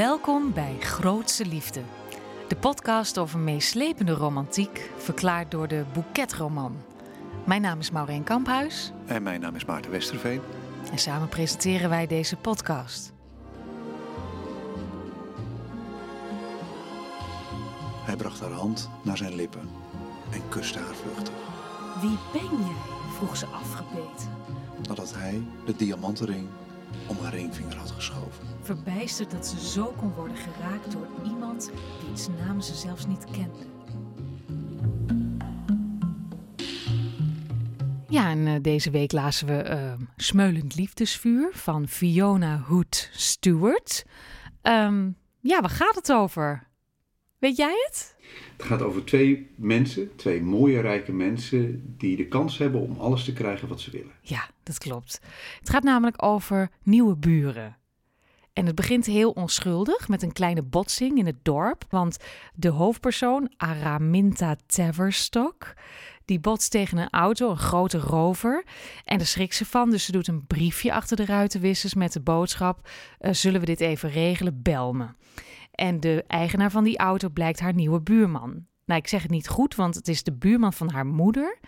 Welkom 0.00 0.52
bij 0.52 0.76
Grootse 0.78 1.46
Liefde. 1.46 1.82
De 2.48 2.56
podcast 2.56 3.18
over 3.18 3.38
meeslepende 3.38 4.12
romantiek, 4.12 4.90
verklaard 4.96 5.50
door 5.50 5.68
de 5.68 5.84
Boeketroman. 5.92 6.76
Mijn 7.46 7.60
naam 7.60 7.78
is 7.78 7.90
Maureen 7.90 8.24
Kamphuis. 8.24 8.92
En 9.06 9.22
mijn 9.22 9.40
naam 9.40 9.54
is 9.54 9.64
Maarten 9.64 9.90
Westerveen. 9.90 10.40
En 10.90 10.98
samen 10.98 11.28
presenteren 11.28 11.88
wij 11.88 12.06
deze 12.06 12.36
podcast. 12.36 13.12
Hij 18.04 18.16
bracht 18.16 18.40
haar 18.40 18.52
hand 18.52 18.90
naar 19.02 19.16
zijn 19.16 19.34
lippen 19.34 19.68
en 20.30 20.48
kuste 20.48 20.78
haar 20.78 20.94
vluchtig. 20.94 21.34
Wie 22.00 22.18
ben 22.32 22.58
jij? 22.58 22.76
vroeg 23.16 23.36
ze 23.36 23.46
afgebeten. 23.46 24.28
Nadat 24.88 25.14
hij 25.14 25.42
de 25.66 25.76
diamantenring 25.76 26.48
om 27.06 27.16
haar 27.22 27.34
ringvinger 27.34 27.76
had 27.76 27.90
geschoven. 27.90 28.46
Verbijsterd 28.62 29.30
dat 29.30 29.46
ze 29.46 29.68
zo 29.68 29.94
kon 29.96 30.12
worden 30.12 30.36
geraakt 30.36 30.92
door 30.92 31.06
iemand 31.24 31.70
wiens 32.04 32.28
naam 32.28 32.60
ze 32.60 32.74
zelfs 32.74 33.06
niet 33.06 33.24
kende. 33.24 33.68
Ja, 38.08 38.30
en 38.30 38.46
uh, 38.46 38.54
deze 38.62 38.90
week 38.90 39.12
lazen 39.12 39.46
we 39.46 39.70
uh, 39.70 40.06
Smeulend 40.16 40.74
Liefdesvuur 40.74 41.50
van 41.52 41.88
Fiona 41.88 42.58
Hood 42.58 43.10
Stewart. 43.12 44.04
Um, 44.62 45.16
ja, 45.40 45.60
waar 45.60 45.70
gaat 45.70 45.94
het 45.94 46.12
over? 46.12 46.68
Weet 47.40 47.56
jij 47.56 47.84
het? 47.86 48.16
Het 48.56 48.66
gaat 48.66 48.82
over 48.82 49.04
twee 49.04 49.50
mensen, 49.54 50.16
twee 50.16 50.42
mooie, 50.42 50.80
rijke 50.80 51.12
mensen, 51.12 51.94
die 51.96 52.16
de 52.16 52.26
kans 52.28 52.58
hebben 52.58 52.80
om 52.80 52.96
alles 52.98 53.24
te 53.24 53.32
krijgen 53.32 53.68
wat 53.68 53.80
ze 53.80 53.90
willen. 53.90 54.12
Ja, 54.20 54.48
dat 54.62 54.78
klopt. 54.78 55.20
Het 55.58 55.70
gaat 55.70 55.82
namelijk 55.82 56.22
over 56.22 56.70
nieuwe 56.82 57.16
buren. 57.16 57.76
En 58.52 58.66
het 58.66 58.74
begint 58.74 59.06
heel 59.06 59.30
onschuldig 59.30 60.08
met 60.08 60.22
een 60.22 60.32
kleine 60.32 60.62
botsing 60.62 61.18
in 61.18 61.26
het 61.26 61.44
dorp. 61.44 61.84
Want 61.88 62.16
de 62.54 62.68
hoofdpersoon, 62.68 63.52
Araminta 63.56 64.56
Taverstock, 64.66 65.74
die 66.24 66.40
botst 66.40 66.70
tegen 66.70 66.98
een 66.98 67.10
auto, 67.10 67.50
een 67.50 67.58
grote 67.58 67.98
rover. 67.98 68.64
En 69.04 69.18
daar 69.18 69.26
schrikt 69.26 69.54
ze 69.54 69.66
van, 69.66 69.90
dus 69.90 70.04
ze 70.04 70.12
doet 70.12 70.28
een 70.28 70.46
briefje 70.46 70.92
achter 70.92 71.16
de 71.16 71.24
ruitenwissers 71.24 71.94
met 71.94 72.12
de 72.12 72.20
boodschap: 72.20 72.88
uh, 73.20 73.32
Zullen 73.32 73.60
we 73.60 73.66
dit 73.66 73.80
even 73.80 74.10
regelen? 74.10 74.62
Bel 74.62 74.92
me. 74.92 75.06
En 75.80 76.00
de 76.00 76.24
eigenaar 76.26 76.70
van 76.70 76.84
die 76.84 76.98
auto 76.98 77.28
blijkt 77.28 77.60
haar 77.60 77.74
nieuwe 77.74 78.00
buurman. 78.00 78.66
Nou, 78.84 79.00
ik 79.00 79.08
zeg 79.08 79.22
het 79.22 79.30
niet 79.30 79.48
goed, 79.48 79.74
want 79.74 79.94
het 79.94 80.08
is 80.08 80.22
de 80.22 80.32
buurman 80.32 80.72
van 80.72 80.90
haar 80.90 81.06
moeder. 81.06 81.58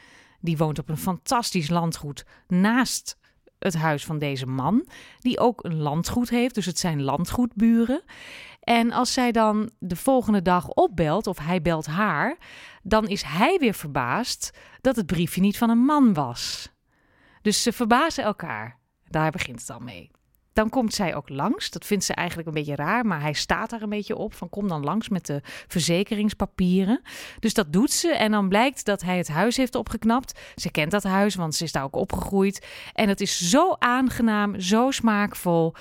Die 0.40 0.56
woont 0.56 0.78
op 0.78 0.88
een 0.88 0.96
fantastisch 0.96 1.68
landgoed 1.68 2.26
naast 2.46 3.18
het 3.58 3.74
huis 3.74 4.04
van 4.04 4.18
deze 4.18 4.46
man, 4.46 4.88
die 5.18 5.38
ook 5.38 5.64
een 5.64 5.76
landgoed 5.76 6.30
heeft, 6.30 6.54
dus 6.54 6.66
het 6.66 6.78
zijn 6.78 7.02
landgoedburen. 7.02 8.02
En 8.60 8.90
als 8.92 9.12
zij 9.12 9.32
dan 9.32 9.70
de 9.78 9.96
volgende 9.96 10.42
dag 10.42 10.68
opbelt, 10.68 11.26
of 11.26 11.38
hij 11.38 11.62
belt 11.62 11.86
haar, 11.86 12.36
dan 12.82 13.08
is 13.08 13.22
hij 13.22 13.58
weer 13.58 13.74
verbaasd 13.74 14.58
dat 14.80 14.96
het 14.96 15.06
briefje 15.06 15.40
niet 15.40 15.58
van 15.58 15.70
een 15.70 15.84
man 15.84 16.14
was. 16.14 16.72
Dus 17.42 17.62
ze 17.62 17.72
verbazen 17.72 18.24
elkaar. 18.24 18.78
Daar 19.08 19.30
begint 19.30 19.60
het 19.60 19.70
al 19.70 19.80
mee. 19.80 20.10
Dan 20.52 20.68
komt 20.68 20.94
zij 20.94 21.14
ook 21.14 21.28
langs. 21.28 21.70
Dat 21.70 21.84
vindt 21.84 22.04
ze 22.04 22.14
eigenlijk 22.14 22.48
een 22.48 22.54
beetje 22.54 22.76
raar, 22.76 23.06
maar 23.06 23.20
hij 23.20 23.32
staat 23.32 23.70
daar 23.70 23.82
een 23.82 23.88
beetje 23.88 24.16
op 24.16 24.34
van 24.34 24.48
kom 24.48 24.68
dan 24.68 24.84
langs 24.84 25.08
met 25.08 25.26
de 25.26 25.40
verzekeringspapieren. 25.66 27.00
Dus 27.38 27.54
dat 27.54 27.72
doet 27.72 27.90
ze 27.90 28.14
en 28.14 28.30
dan 28.30 28.48
blijkt 28.48 28.84
dat 28.84 29.02
hij 29.02 29.16
het 29.16 29.28
huis 29.28 29.56
heeft 29.56 29.74
opgeknapt. 29.74 30.40
Ze 30.54 30.70
kent 30.70 30.90
dat 30.90 31.02
huis, 31.02 31.34
want 31.34 31.54
ze 31.54 31.64
is 31.64 31.72
daar 31.72 31.84
ook 31.84 31.96
opgegroeid. 31.96 32.66
En 32.92 33.08
het 33.08 33.20
is 33.20 33.50
zo 33.50 33.76
aangenaam, 33.78 34.60
zo 34.60 34.90
smaakvol. 34.90 35.74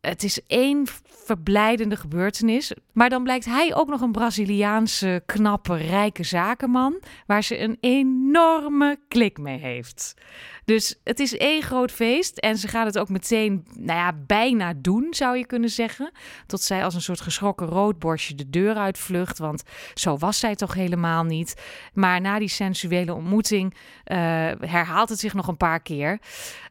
Het 0.00 0.22
is 0.22 0.42
één 0.46 0.86
verblijdende 1.04 1.96
gebeurtenis. 1.96 2.72
Maar 2.92 3.08
dan 3.08 3.22
blijkt 3.22 3.44
hij 3.44 3.74
ook 3.74 3.88
nog 3.88 4.00
een 4.00 4.12
Braziliaanse, 4.12 5.22
knappe, 5.26 5.76
rijke 5.76 6.22
zakenman. 6.22 7.02
Waar 7.26 7.42
ze 7.42 7.58
een 7.58 7.76
enorme 7.80 8.98
klik 9.08 9.38
mee 9.38 9.58
heeft. 9.58 10.14
Dus 10.66 10.94
het 11.04 11.20
is 11.20 11.36
één 11.36 11.62
groot 11.62 11.92
feest. 11.92 12.38
En 12.38 12.56
ze 12.56 12.68
gaat 12.68 12.86
het 12.86 12.98
ook 12.98 13.08
meteen, 13.08 13.66
nou 13.74 13.98
ja, 13.98 14.12
bijna 14.26 14.72
doen, 14.76 15.06
zou 15.10 15.36
je 15.36 15.46
kunnen 15.46 15.70
zeggen. 15.70 16.10
Tot 16.46 16.60
zij 16.62 16.84
als 16.84 16.94
een 16.94 17.02
soort 17.02 17.20
geschrokken 17.20 17.66
roodborstje 17.66 18.34
de 18.34 18.50
deur 18.50 18.74
uitvlucht. 18.74 19.38
Want 19.38 19.62
zo 19.94 20.16
was 20.16 20.38
zij 20.38 20.54
toch 20.54 20.74
helemaal 20.74 21.24
niet. 21.24 21.62
Maar 21.92 22.20
na 22.20 22.38
die 22.38 22.48
sensuele 22.48 23.14
ontmoeting 23.14 23.74
uh, 23.74 23.78
herhaalt 24.60 25.08
het 25.08 25.18
zich 25.18 25.34
nog 25.34 25.48
een 25.48 25.56
paar 25.56 25.80
keer. 25.80 26.18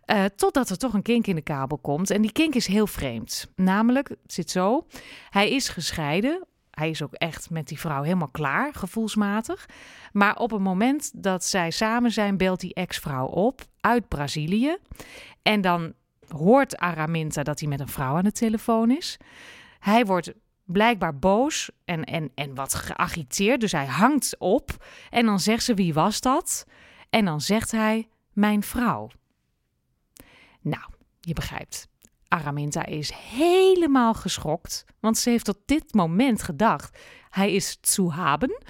Uh, 0.06 0.23
totdat 0.35 0.69
er 0.69 0.77
toch 0.77 0.94
een 0.94 1.01
kink 1.01 1.27
in 1.27 1.35
de 1.35 1.41
kabel 1.41 1.77
komt. 1.77 2.09
En 2.09 2.22
die 2.22 2.31
kink 2.31 2.56
is 2.56 2.67
heel 2.67 2.88
vreemd. 2.88 3.51
Namelijk, 3.56 4.09
het 4.09 4.33
zit 4.33 4.51
zo: 4.51 4.85
hij 5.29 5.51
is 5.51 5.69
gescheiden. 5.69 6.47
Hij 6.75 6.90
is 6.90 7.03
ook 7.03 7.13
echt 7.13 7.50
met 7.50 7.68
die 7.68 7.80
vrouw 7.80 8.03
helemaal 8.03 8.28
klaar, 8.28 8.74
gevoelsmatig. 8.74 9.66
Maar 10.12 10.36
op 10.36 10.52
het 10.52 10.62
moment 10.62 11.24
dat 11.24 11.44
zij 11.44 11.72
samen 11.72 12.12
zijn, 12.12 12.38
belt 12.38 12.59
die 12.59 12.74
ex-vrouw 12.74 13.25
op 13.25 13.62
uit 13.80 14.08
Brazilië. 14.08 14.78
En 15.41 15.62
dan 15.62 15.94
hoort 16.28 16.78
Araminta 16.78 17.44
dat 17.44 17.59
hij 17.59 17.69
met 17.69 17.80
een 17.80 17.88
vrouw 17.88 18.16
aan 18.16 18.24
de 18.24 18.31
telefoon 18.31 18.91
is. 18.91 19.18
Hij 19.80 20.06
wordt 20.06 20.34
blijkbaar 20.63 21.19
boos 21.19 21.69
en, 21.86 22.03
en, 22.03 22.31
en 22.36 22.56
wat 22.56 22.74
geagiteerd. 22.74 23.59
Dus 23.59 23.72
hij 23.72 23.86
hangt 23.86 24.36
op. 24.38 24.86
En 25.09 25.25
dan 25.25 25.40
zegt 25.40 25.63
ze: 25.63 25.74
Wie 25.74 25.94
was 25.94 26.22
dat? 26.22 26.66
En 27.09 27.25
dan 27.25 27.42
zegt 27.42 27.72
hij: 27.72 28.07
Mijn 28.34 28.63
vrouw. 28.63 29.09
Nou, 30.62 30.84
je 31.19 31.34
begrijpt. 31.34 31.88
Araminta 32.35 32.85
is 32.85 33.12
helemaal 33.12 34.13
geschokt, 34.13 34.85
want 35.00 35.18
ze 35.18 35.29
heeft 35.29 35.46
tot 35.46 35.57
dit 35.66 35.94
moment 35.94 36.44
gedacht: 36.44 36.97
hij 37.29 37.53
is 37.53 37.78
zu 37.81 38.09
haben. 38.09 38.63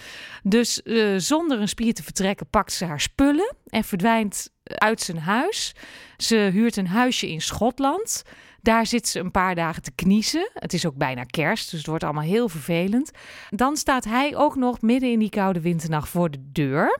Dus 0.43 0.81
uh, 0.83 1.17
zonder 1.17 1.59
een 1.59 1.67
spier 1.67 1.93
te 1.93 2.03
vertrekken 2.03 2.47
pakt 2.49 2.73
ze 2.73 2.85
haar 2.85 3.01
spullen 3.01 3.55
en 3.67 3.83
verdwijnt 3.83 4.49
uit 4.63 5.01
zijn 5.01 5.19
huis. 5.19 5.75
Ze 6.17 6.35
huurt 6.35 6.75
een 6.75 6.87
huisje 6.87 7.29
in 7.31 7.41
Schotland. 7.41 8.23
Daar 8.61 8.85
zit 8.85 9.07
ze 9.07 9.19
een 9.19 9.31
paar 9.31 9.55
dagen 9.55 9.81
te 9.81 9.91
kniezen. 9.91 10.49
Het 10.53 10.73
is 10.73 10.85
ook 10.85 10.95
bijna 10.95 11.23
kerst, 11.23 11.69
dus 11.69 11.79
het 11.79 11.87
wordt 11.87 12.03
allemaal 12.03 12.23
heel 12.23 12.49
vervelend. 12.49 13.11
Dan 13.49 13.77
staat 13.77 14.03
hij 14.03 14.35
ook 14.35 14.55
nog 14.55 14.81
midden 14.81 15.11
in 15.11 15.19
die 15.19 15.29
koude 15.29 15.61
winternacht 15.61 16.09
voor 16.09 16.31
de 16.31 16.51
deur. 16.51 16.99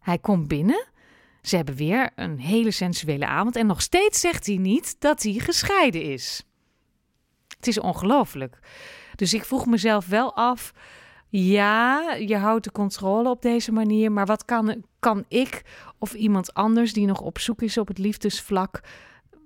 Hij 0.00 0.18
komt 0.18 0.48
binnen 0.48 0.86
ze 1.42 1.56
hebben 1.56 1.74
weer 1.74 2.10
een 2.14 2.38
hele 2.38 2.70
sensuele 2.70 3.26
avond 3.26 3.56
en 3.56 3.66
nog 3.66 3.82
steeds 3.82 4.20
zegt 4.20 4.46
hij 4.46 4.56
niet 4.56 4.96
dat 5.00 5.22
hij 5.22 5.32
gescheiden 5.32 6.02
is. 6.02 6.42
Het 7.56 7.66
is 7.66 7.80
ongelooflijk. 7.80 8.58
Dus 9.14 9.34
ik 9.34 9.44
vroeg 9.44 9.66
mezelf 9.66 10.06
wel 10.06 10.36
af. 10.36 10.72
Ja, 11.28 12.12
je 12.12 12.36
houdt 12.36 12.64
de 12.64 12.72
controle 12.72 13.30
op 13.30 13.42
deze 13.42 13.72
manier, 13.72 14.12
maar 14.12 14.26
wat 14.26 14.44
kan, 14.44 14.84
kan 14.98 15.24
ik 15.28 15.62
of 15.98 16.14
iemand 16.14 16.54
anders 16.54 16.92
die 16.92 17.06
nog 17.06 17.20
op 17.20 17.38
zoek 17.38 17.62
is 17.62 17.78
op 17.78 17.88
het 17.88 17.98
liefdesvlak, 17.98 18.80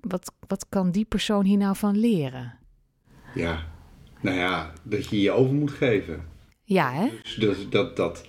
wat, 0.00 0.32
wat 0.46 0.66
kan 0.68 0.90
die 0.90 1.04
persoon 1.04 1.44
hier 1.44 1.58
nou 1.58 1.76
van 1.76 1.98
leren? 1.98 2.58
Ja, 3.34 3.66
nou 4.20 4.36
ja, 4.36 4.72
dat 4.82 5.08
je 5.08 5.20
je 5.20 5.30
over 5.30 5.54
moet 5.54 5.70
geven. 5.70 6.28
Ja, 6.64 6.92
hè? 6.92 7.08
Dus 7.22 7.38
dat, 7.38 7.72
dat, 7.72 7.96
dat, 7.96 8.26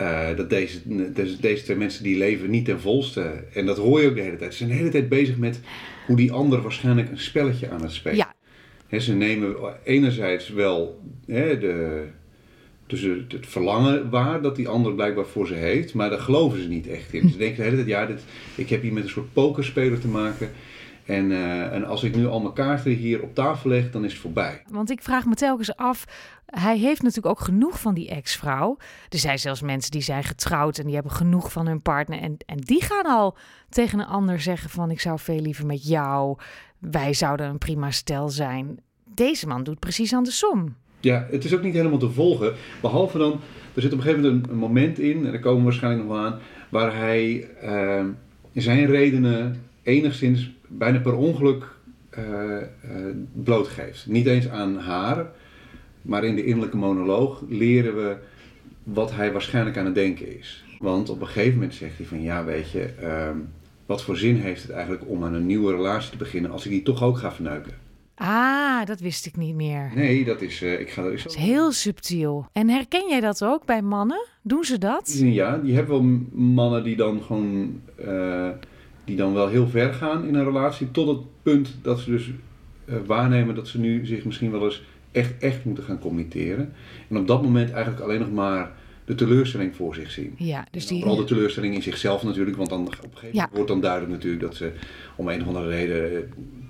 uh, 0.00 0.36
dat 0.36 0.50
deze, 0.50 0.78
deze, 1.12 1.40
deze 1.40 1.62
twee 1.62 1.76
mensen 1.76 2.02
die 2.02 2.16
leven 2.16 2.50
niet 2.50 2.64
ten 2.64 2.80
volste. 2.80 3.44
En 3.52 3.66
dat 3.66 3.76
hoor 3.76 4.00
je 4.00 4.08
ook 4.08 4.14
de 4.14 4.20
hele 4.20 4.36
tijd. 4.36 4.52
Ze 4.52 4.58
zijn 4.58 4.70
de 4.70 4.76
hele 4.76 4.90
tijd 4.90 5.08
bezig 5.08 5.36
met 5.36 5.60
hoe 6.06 6.16
die 6.16 6.32
ander 6.32 6.62
waarschijnlijk 6.62 7.10
een 7.10 7.18
spelletje 7.18 7.70
aan 7.70 7.82
het 7.82 7.92
spelen. 7.92 8.16
Ja. 8.16 8.34
He, 8.86 8.98
ze 8.98 9.14
nemen 9.14 9.56
enerzijds 9.84 10.48
wel 10.48 11.00
he, 11.26 11.58
de, 11.58 12.04
dus 12.86 13.02
het 13.02 13.46
verlangen 13.46 14.10
waar 14.10 14.42
dat 14.42 14.56
die 14.56 14.68
ander 14.68 14.94
blijkbaar 14.94 15.26
voor 15.26 15.46
ze 15.46 15.54
heeft, 15.54 15.94
maar 15.94 16.10
daar 16.10 16.18
geloven 16.18 16.62
ze 16.62 16.68
niet 16.68 16.88
echt 16.88 17.12
in. 17.12 17.28
Ze 17.28 17.38
denken 17.38 17.56
de 17.56 17.62
hele 17.62 17.76
tijd, 17.76 17.88
ja, 17.88 18.06
dit, 18.06 18.24
ik 18.54 18.68
heb 18.68 18.82
hier 18.82 18.92
met 18.92 19.02
een 19.02 19.08
soort 19.08 19.32
pokerspeler 19.32 20.00
te 20.00 20.08
maken. 20.08 20.50
En, 21.04 21.30
uh, 21.30 21.72
en 21.72 21.84
als 21.84 22.02
ik 22.02 22.16
nu 22.16 22.26
al 22.26 22.40
mijn 22.40 22.54
kaarten 22.54 22.92
hier 22.92 23.22
op 23.22 23.34
tafel 23.34 23.70
leg, 23.70 23.90
dan 23.90 24.04
is 24.04 24.12
het 24.12 24.20
voorbij. 24.20 24.62
Want 24.70 24.90
ik 24.90 25.02
vraag 25.02 25.24
me 25.24 25.34
telkens 25.34 25.76
af, 25.76 26.04
hij 26.46 26.78
heeft 26.78 27.02
natuurlijk 27.02 27.38
ook 27.38 27.44
genoeg 27.44 27.80
van 27.80 27.94
die 27.94 28.08
ex-vrouw. 28.08 28.76
Er 29.08 29.18
zijn 29.18 29.38
zelfs 29.38 29.62
mensen 29.62 29.90
die 29.90 30.02
zijn 30.02 30.24
getrouwd 30.24 30.78
en 30.78 30.84
die 30.84 30.94
hebben 30.94 31.12
genoeg 31.12 31.52
van 31.52 31.66
hun 31.66 31.82
partner. 31.82 32.18
En, 32.18 32.36
en 32.46 32.58
die 32.58 32.82
gaan 32.82 33.04
al 33.04 33.36
tegen 33.68 33.98
een 33.98 34.06
ander 34.06 34.40
zeggen 34.40 34.70
van 34.70 34.90
ik 34.90 35.00
zou 35.00 35.18
veel 35.18 35.40
liever 35.40 35.66
met 35.66 35.88
jou. 35.88 36.38
Wij 36.78 37.14
zouden 37.14 37.46
een 37.46 37.58
prima 37.58 37.90
stel 37.90 38.28
zijn. 38.28 38.78
Deze 39.14 39.46
man 39.46 39.64
doet 39.64 39.78
precies 39.78 40.14
andersom. 40.14 40.76
Ja, 41.00 41.26
het 41.30 41.44
is 41.44 41.54
ook 41.54 41.62
niet 41.62 41.74
helemaal 41.74 41.98
te 41.98 42.10
volgen. 42.10 42.54
Behalve 42.80 43.18
dan, 43.18 43.40
er 43.74 43.82
zit 43.82 43.92
op 43.92 43.98
een 43.98 44.04
gegeven 44.04 44.24
moment 44.24 44.48
een, 44.48 44.56
moment 44.56 44.98
in, 44.98 45.26
en 45.26 45.32
daar 45.32 45.40
komen 45.40 45.58
we 45.58 45.64
waarschijnlijk 45.64 46.08
nog 46.08 46.16
wel 46.16 46.26
aan, 46.26 46.38
waar 46.68 46.96
hij 46.96 47.48
uh, 47.64 48.04
zijn 48.52 48.86
redenen 48.86 49.62
enigszins 49.82 50.50
bijna 50.78 50.98
per 51.00 51.14
ongeluk 51.16 51.64
uh, 52.18 52.24
uh, 52.24 52.60
blootgeeft. 53.32 54.06
Niet 54.06 54.26
eens 54.26 54.48
aan 54.48 54.78
haar, 54.78 55.26
maar 56.02 56.24
in 56.24 56.34
de 56.34 56.44
innerlijke 56.44 56.76
monoloog 56.76 57.42
leren 57.48 57.94
we 57.96 58.16
wat 58.82 59.12
hij 59.14 59.32
waarschijnlijk 59.32 59.76
aan 59.76 59.84
het 59.84 59.94
denken 59.94 60.38
is. 60.38 60.64
Want 60.78 61.08
op 61.10 61.20
een 61.20 61.26
gegeven 61.26 61.52
moment 61.54 61.74
zegt 61.74 61.96
hij 61.96 62.06
van 62.06 62.22
ja, 62.22 62.44
weet 62.44 62.70
je, 62.70 62.90
uh, 63.02 63.30
wat 63.86 64.02
voor 64.02 64.16
zin 64.16 64.36
heeft 64.36 64.62
het 64.62 64.70
eigenlijk 64.70 65.02
om 65.08 65.24
aan 65.24 65.34
een 65.34 65.46
nieuwe 65.46 65.72
relatie 65.72 66.10
te 66.10 66.16
beginnen 66.16 66.50
als 66.50 66.64
ik 66.64 66.70
die 66.70 66.82
toch 66.82 67.02
ook 67.02 67.18
ga 67.18 67.32
verneuken? 67.32 67.72
Ah, 68.16 68.84
dat 68.86 69.00
wist 69.00 69.26
ik 69.26 69.36
niet 69.36 69.54
meer. 69.54 69.90
Nee, 69.94 70.24
dat 70.24 70.40
is. 70.40 70.62
eh, 70.62 70.80
ik 70.80 70.90
ga 70.90 71.02
er 71.02 71.12
eens 71.12 71.22
Dat 71.22 71.32
is 71.32 71.38
heel 71.38 71.72
subtiel. 71.72 72.46
En 72.52 72.68
herken 72.68 73.08
jij 73.08 73.20
dat 73.20 73.44
ook 73.44 73.64
bij 73.64 73.82
mannen? 73.82 74.26
Doen 74.42 74.64
ze 74.64 74.78
dat? 74.78 75.18
Ja, 75.22 75.60
je 75.64 75.72
hebt 75.72 75.88
wel 75.88 76.02
mannen 76.32 76.84
die 76.84 76.96
dan 76.96 77.22
gewoon. 77.22 77.80
eh, 77.96 78.48
die 79.04 79.16
dan 79.16 79.34
wel 79.34 79.48
heel 79.48 79.68
ver 79.68 79.94
gaan 79.94 80.24
in 80.26 80.34
een 80.34 80.44
relatie. 80.44 80.90
Tot 80.90 81.08
het 81.08 81.18
punt 81.42 81.76
dat 81.82 81.98
ze 82.00 82.10
dus 82.10 82.30
eh, 82.84 82.94
waarnemen 83.06 83.54
dat 83.54 83.68
ze 83.68 83.80
nu 83.80 84.06
zich 84.06 84.24
misschien 84.24 84.50
wel 84.50 84.64
eens 84.64 84.82
echt, 85.12 85.38
echt 85.38 85.64
moeten 85.64 85.84
gaan 85.84 85.98
committeren. 85.98 86.72
En 87.08 87.16
op 87.16 87.26
dat 87.26 87.42
moment 87.42 87.70
eigenlijk 87.70 88.02
alleen 88.04 88.20
nog 88.20 88.32
maar 88.32 88.72
de 89.04 89.14
teleurstelling 89.14 89.76
voor 89.76 89.94
zich 89.94 90.10
zien. 90.10 90.34
Ja, 90.38 90.66
dus 90.70 90.86
die... 90.86 90.98
Vooral 90.98 91.16
de 91.16 91.24
teleurstelling 91.24 91.74
in 91.74 91.82
zichzelf 91.82 92.22
natuurlijk, 92.22 92.56
want 92.56 92.68
dan 92.68 92.80
op 92.80 92.86
een 92.86 92.92
gegeven 93.02 93.18
moment 93.20 93.34
Ja. 93.34 93.48
wordt 93.52 93.68
dan 93.68 93.80
duidelijk 93.80 94.12
natuurlijk 94.12 94.42
dat 94.42 94.54
ze 94.56 94.72
om 95.16 95.28
een 95.28 95.40
of 95.40 95.46
andere 95.46 95.68
reden 95.68 96.12
eh, 96.16 96.18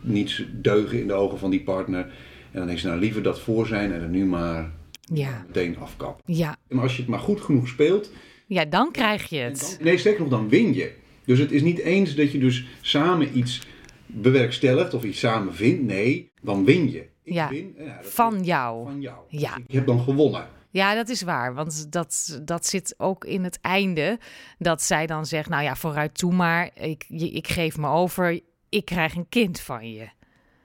niet 0.00 0.44
deugen 0.52 1.00
in 1.00 1.06
de 1.06 1.12
ogen 1.12 1.38
van 1.38 1.50
die 1.50 1.62
partner. 1.62 2.06
En 2.50 2.60
dan 2.60 2.68
is 2.70 2.80
ze 2.80 2.86
nou 2.86 3.00
liever 3.00 3.22
dat 3.22 3.40
voor 3.40 3.66
zijn 3.66 3.92
en 3.92 4.00
er 4.02 4.08
nu 4.08 4.24
maar 4.24 4.70
Ja, 5.00 5.44
meteen 5.46 5.78
afkappen. 5.78 6.34
ja. 6.34 6.56
En 6.68 6.78
als 6.78 6.92
je 6.96 7.00
het 7.02 7.10
maar 7.10 7.18
goed 7.20 7.40
genoeg 7.40 7.68
speelt, 7.68 8.10
ja, 8.46 8.64
dan 8.64 8.90
krijg 8.92 9.28
je 9.28 9.36
het. 9.38 9.78
nee 9.82 9.98
sterker 9.98 10.20
nog, 10.20 10.30
dan 10.30 10.48
win 10.48 10.74
je. 10.74 10.90
Dus 11.24 11.38
het 11.38 11.52
is 11.52 11.62
niet 11.62 11.78
eens 11.78 12.14
dat 12.14 12.32
je 12.32 12.38
dus 12.38 12.64
samen 12.80 13.38
iets 13.38 13.60
bewerkstelligt 14.06 14.94
of 14.94 15.04
iets 15.04 15.18
samen 15.18 15.54
vindt. 15.54 15.82
Nee, 15.82 16.30
dan 16.42 16.64
win 16.64 16.90
je. 16.90 16.98
Ik 17.22 17.32
Ja, 17.32 17.48
win 17.48 17.74
ja, 17.78 17.98
Van 18.02 18.34
is 18.40 18.46
jou. 18.46 18.84
van 18.84 19.00
jou. 19.00 19.16
Ja. 19.28 19.56
Ik 19.66 19.74
heb 19.74 19.86
dan 19.86 20.00
gewonnen. 20.00 20.46
Ja, 20.70 20.94
dat 20.94 21.08
is 21.08 21.22
waar. 21.22 21.54
Want 21.54 21.92
dat, 21.92 22.40
dat 22.44 22.66
zit 22.66 22.94
ook 22.98 23.24
in 23.24 23.44
het 23.44 23.58
einde. 23.60 24.18
Dat 24.58 24.82
zij 24.82 25.06
dan 25.06 25.26
zegt, 25.26 25.48
nou 25.48 25.62
ja, 25.62 25.76
vooruit 25.76 26.18
toe 26.18 26.32
maar. 26.34 26.70
Ik, 26.80 27.04
je- 27.08 27.30
ik 27.30 27.48
geef 27.48 27.76
me 27.76 27.88
over. 27.88 28.40
Ik 28.68 28.84
krijg 28.84 29.14
een 29.14 29.28
kind 29.28 29.60
van 29.60 29.92
je. 29.92 30.08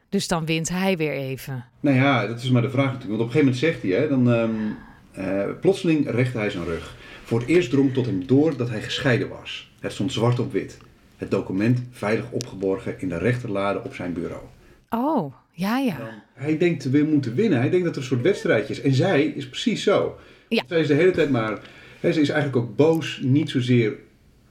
Dus 0.09 0.27
dan 0.27 0.45
wint 0.45 0.69
hij 0.69 0.97
weer 0.97 1.11
even. 1.13 1.65
Nou 1.79 1.95
ja, 1.97 2.27
dat 2.27 2.41
is 2.43 2.49
maar 2.49 2.61
de 2.61 2.69
vraag 2.69 2.91
natuurlijk. 2.93 3.09
Want 3.09 3.21
op 3.21 3.35
een 3.35 3.41
gegeven 3.41 3.45
moment 3.45 3.81
zegt 3.81 3.81
hij, 3.81 3.91
hè, 3.91 4.07
dan, 4.07 4.31
ehm, 4.31 4.71
eh, 5.11 5.59
plotseling 5.61 6.09
rechtte 6.11 6.37
hij 6.37 6.49
zijn 6.49 6.63
rug. 6.65 6.95
Voor 7.23 7.39
het 7.39 7.49
eerst 7.49 7.69
drong 7.69 7.93
tot 7.93 8.05
hem 8.05 8.27
door 8.27 8.57
dat 8.57 8.69
hij 8.69 8.81
gescheiden 8.81 9.29
was. 9.29 9.68
Het 9.79 9.91
stond 9.91 10.11
zwart 10.11 10.39
op 10.39 10.51
wit. 10.51 10.77
Het 11.17 11.31
document 11.31 11.81
veilig 11.91 12.31
opgeborgen 12.31 13.01
in 13.01 13.09
de 13.09 13.17
rechterlade 13.17 13.83
op 13.83 13.95
zijn 13.95 14.13
bureau. 14.13 14.43
Oh, 14.89 15.33
ja, 15.51 15.77
ja. 15.77 16.23
Hij 16.33 16.57
denkt 16.57 16.81
te 16.81 17.03
moeten 17.03 17.35
winnen. 17.35 17.59
Hij 17.59 17.69
denkt 17.69 17.85
dat 17.85 17.95
er 17.95 18.01
een 18.01 18.07
soort 18.07 18.21
wedstrijdje 18.21 18.73
is. 18.73 18.81
En 18.81 18.93
zij 18.93 19.23
is 19.23 19.49
precies 19.49 19.83
zo. 19.83 20.19
Ja. 20.47 20.63
Zij 20.67 20.79
is 20.79 20.87
de 20.87 20.93
hele 20.93 21.11
tijd 21.11 21.29
maar... 21.29 21.59
Hè, 21.99 22.13
ze 22.13 22.21
is 22.21 22.29
eigenlijk 22.29 22.65
ook 22.65 22.75
boos. 22.75 23.19
Niet 23.23 23.49
zozeer 23.49 23.97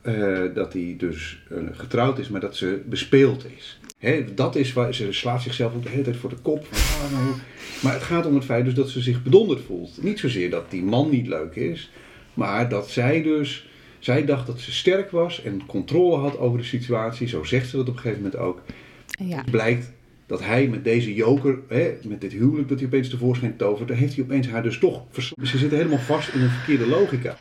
eh, 0.01 0.41
dat 0.55 0.73
hij 0.73 0.95
dus 0.99 1.43
eh, 1.51 1.59
getrouwd 1.73 2.19
is, 2.19 2.29
maar 2.29 2.41
dat 2.41 2.57
ze 2.57 2.83
bespeeld 2.87 3.47
is. 3.57 3.81
Hè, 3.99 4.35
dat 4.35 4.57
is 4.57 4.73
waar 4.73 4.95
ze 4.95 5.13
slaat 5.13 5.43
zichzelf 5.43 5.75
ook 5.75 5.83
de 5.83 5.89
hele 5.89 6.03
tijd 6.03 6.17
voor 6.17 6.31
de 6.31 6.37
kop. 6.37 6.67
Van, 6.71 7.07
ah, 7.07 7.13
nou, 7.13 7.37
maar 7.83 7.93
het 7.93 8.03
gaat 8.03 8.27
om 8.27 8.35
het 8.35 8.45
feit 8.45 8.65
dus 8.65 8.75
dat 8.75 8.89
ze 8.89 9.01
zich 9.01 9.23
bedonderd 9.23 9.61
voelt. 9.61 10.03
Niet 10.03 10.19
zozeer 10.19 10.51
dat 10.51 10.71
die 10.71 10.83
man 10.83 11.11
niet 11.11 11.27
leuk 11.27 11.55
is, 11.55 11.91
maar 12.35 12.69
dat 12.69 12.91
zij 12.91 13.23
dus... 13.23 13.69
Zij 13.99 14.25
dacht 14.25 14.47
dat 14.47 14.61
ze 14.61 14.73
sterk 14.73 15.11
was 15.11 15.43
en 15.43 15.67
controle 15.67 16.17
had 16.17 16.39
over 16.39 16.59
de 16.59 16.65
situatie. 16.65 17.29
Zo 17.29 17.45
zegt 17.45 17.69
ze 17.69 17.77
dat 17.77 17.89
op 17.89 17.95
een 17.95 18.01
gegeven 18.01 18.23
moment 18.23 18.41
ook. 18.41 18.63
ja. 19.07 19.37
Het 19.37 19.51
blijkt 19.51 19.93
dat 20.27 20.41
hij 20.45 20.67
met 20.69 20.85
deze 20.85 21.15
joker, 21.15 21.59
hè, 21.69 21.93
met 22.05 22.21
dit 22.21 22.33
huwelijk 22.33 22.69
dat 22.69 22.79
hij 22.79 22.87
opeens 22.87 23.09
tevoorschijn 23.09 23.57
tovert, 23.57 23.91
heeft 23.91 24.15
hij 24.15 24.25
opeens 24.25 24.49
haar 24.49 24.63
dus 24.63 24.79
toch 24.79 25.03
vers- 25.11 25.33
Ze 25.43 25.59
zitten 25.59 25.79
helemaal 25.79 25.99
vast 25.99 26.29
in 26.35 26.41
een 26.41 26.51
verkeerde 26.51 26.87
logica. 26.87 27.37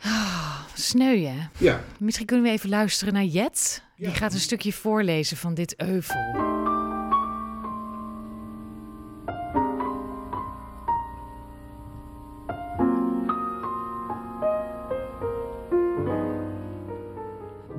Sneu, 0.74 1.24
hè? 1.24 1.38
Ja, 1.58 1.84
Misschien 1.98 2.26
kunnen 2.26 2.46
we 2.46 2.52
even 2.52 2.68
luisteren 2.68 3.14
naar 3.14 3.24
Jet. 3.24 3.82
Die 3.96 4.06
Ja. 4.08 4.12
gaat 4.14 4.32
een 4.32 4.40
stukje 4.40 4.72
voorlezen 4.72 5.36
van 5.36 5.54
dit 5.54 5.74
euvel. 5.76 6.57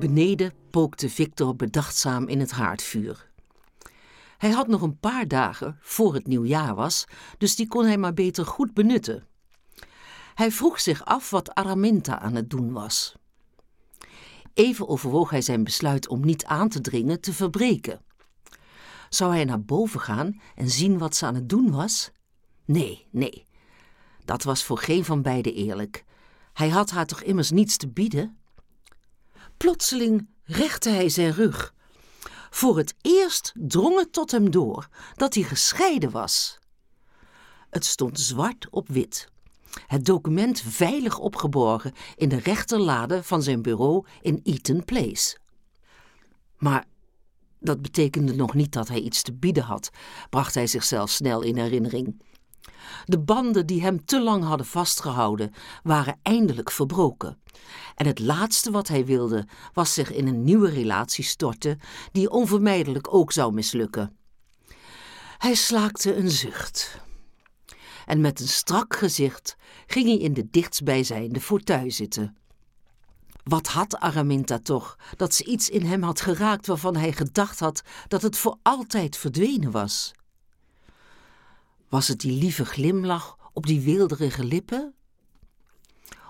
Beneden 0.00 0.52
pookte 0.70 1.10
Victor 1.10 1.56
bedachtzaam 1.56 2.28
in 2.28 2.40
het 2.40 2.50
haardvuur. 2.50 3.30
Hij 4.38 4.50
had 4.50 4.66
nog 4.68 4.82
een 4.82 4.98
paar 4.98 5.28
dagen 5.28 5.78
voor 5.80 6.14
het 6.14 6.26
nieuwjaar 6.26 6.74
was, 6.74 7.04
dus 7.38 7.56
die 7.56 7.68
kon 7.68 7.84
hij 7.84 7.98
maar 7.98 8.14
beter 8.14 8.46
goed 8.46 8.74
benutten. 8.74 9.26
Hij 10.34 10.50
vroeg 10.50 10.80
zich 10.80 11.04
af 11.04 11.30
wat 11.30 11.54
Araminta 11.54 12.18
aan 12.18 12.34
het 12.34 12.50
doen 12.50 12.72
was. 12.72 13.14
Even 14.54 14.88
overwoog 14.88 15.30
hij 15.30 15.42
zijn 15.42 15.64
besluit 15.64 16.08
om 16.08 16.24
niet 16.24 16.44
aan 16.44 16.68
te 16.68 16.80
dringen 16.80 17.20
te 17.20 17.32
verbreken. 17.32 18.00
Zou 19.08 19.32
hij 19.32 19.44
naar 19.44 19.62
boven 19.62 20.00
gaan 20.00 20.40
en 20.54 20.70
zien 20.70 20.98
wat 20.98 21.16
ze 21.16 21.26
aan 21.26 21.34
het 21.34 21.48
doen 21.48 21.70
was? 21.70 22.10
Nee, 22.64 23.06
nee. 23.10 23.44
Dat 24.24 24.42
was 24.42 24.64
voor 24.64 24.78
geen 24.78 25.04
van 25.04 25.22
beiden 25.22 25.54
eerlijk. 25.54 26.04
Hij 26.52 26.68
had 26.68 26.90
haar 26.90 27.06
toch 27.06 27.22
immers 27.22 27.50
niets 27.50 27.76
te 27.76 27.88
bieden? 27.88 28.39
Plotseling 29.60 30.28
rechtte 30.44 30.88
hij 30.88 31.08
zijn 31.08 31.32
rug. 31.32 31.74
Voor 32.50 32.76
het 32.78 32.94
eerst 33.00 33.52
drong 33.54 33.98
het 33.98 34.12
tot 34.12 34.30
hem 34.30 34.50
door 34.50 34.88
dat 35.14 35.34
hij 35.34 35.42
gescheiden 35.42 36.10
was. 36.10 36.58
Het 37.70 37.84
stond 37.84 38.20
zwart 38.20 38.66
op 38.70 38.88
wit. 38.88 39.28
Het 39.86 40.04
document 40.04 40.60
veilig 40.60 41.18
opgeborgen 41.18 41.92
in 42.16 42.28
de 42.28 42.36
rechterlade 42.38 43.22
van 43.22 43.42
zijn 43.42 43.62
bureau 43.62 44.06
in 44.20 44.40
Eaton 44.44 44.84
Place. 44.84 45.38
Maar 46.56 46.84
dat 47.58 47.82
betekende 47.82 48.34
nog 48.34 48.54
niet 48.54 48.72
dat 48.72 48.88
hij 48.88 49.00
iets 49.00 49.22
te 49.22 49.32
bieden 49.32 49.64
had, 49.64 49.90
bracht 50.30 50.54
hij 50.54 50.66
zichzelf 50.66 51.10
snel 51.10 51.42
in 51.42 51.56
herinnering. 51.56 52.22
De 53.04 53.18
banden 53.18 53.66
die 53.66 53.82
hem 53.82 54.04
te 54.04 54.20
lang 54.20 54.44
hadden 54.44 54.66
vastgehouden, 54.66 55.52
waren 55.82 56.18
eindelijk 56.22 56.70
verbroken. 56.70 57.38
En 57.94 58.06
het 58.06 58.18
laatste 58.18 58.70
wat 58.70 58.88
hij 58.88 59.04
wilde, 59.04 59.46
was 59.72 59.94
zich 59.94 60.12
in 60.12 60.26
een 60.26 60.44
nieuwe 60.44 60.70
relatie 60.70 61.24
storten, 61.24 61.80
die 62.12 62.30
onvermijdelijk 62.30 63.14
ook 63.14 63.32
zou 63.32 63.52
mislukken. 63.52 64.16
Hij 65.38 65.54
slaakte 65.54 66.16
een 66.16 66.30
zucht. 66.30 67.00
En 68.06 68.20
met 68.20 68.40
een 68.40 68.48
strak 68.48 68.96
gezicht 68.96 69.56
ging 69.86 70.06
hij 70.06 70.18
in 70.18 70.34
de 70.34 70.50
dichtstbijzijnde 70.50 71.40
fauteuil 71.40 71.90
zitten. 71.90 72.36
Wat 73.42 73.66
had 73.66 73.96
Araminta 73.96 74.58
toch 74.58 74.98
dat 75.16 75.34
ze 75.34 75.44
iets 75.44 75.68
in 75.68 75.82
hem 75.82 76.02
had 76.02 76.20
geraakt 76.20 76.66
waarvan 76.66 76.96
hij 76.96 77.12
gedacht 77.12 77.60
had 77.60 77.82
dat 78.08 78.22
het 78.22 78.36
voor 78.36 78.58
altijd 78.62 79.16
verdwenen 79.16 79.70
was? 79.70 80.12
Was 81.90 82.08
het 82.08 82.20
die 82.20 82.32
lieve 82.32 82.64
glimlach 82.64 83.36
op 83.52 83.66
die 83.66 83.80
weelderige 83.80 84.44
lippen? 84.44 84.94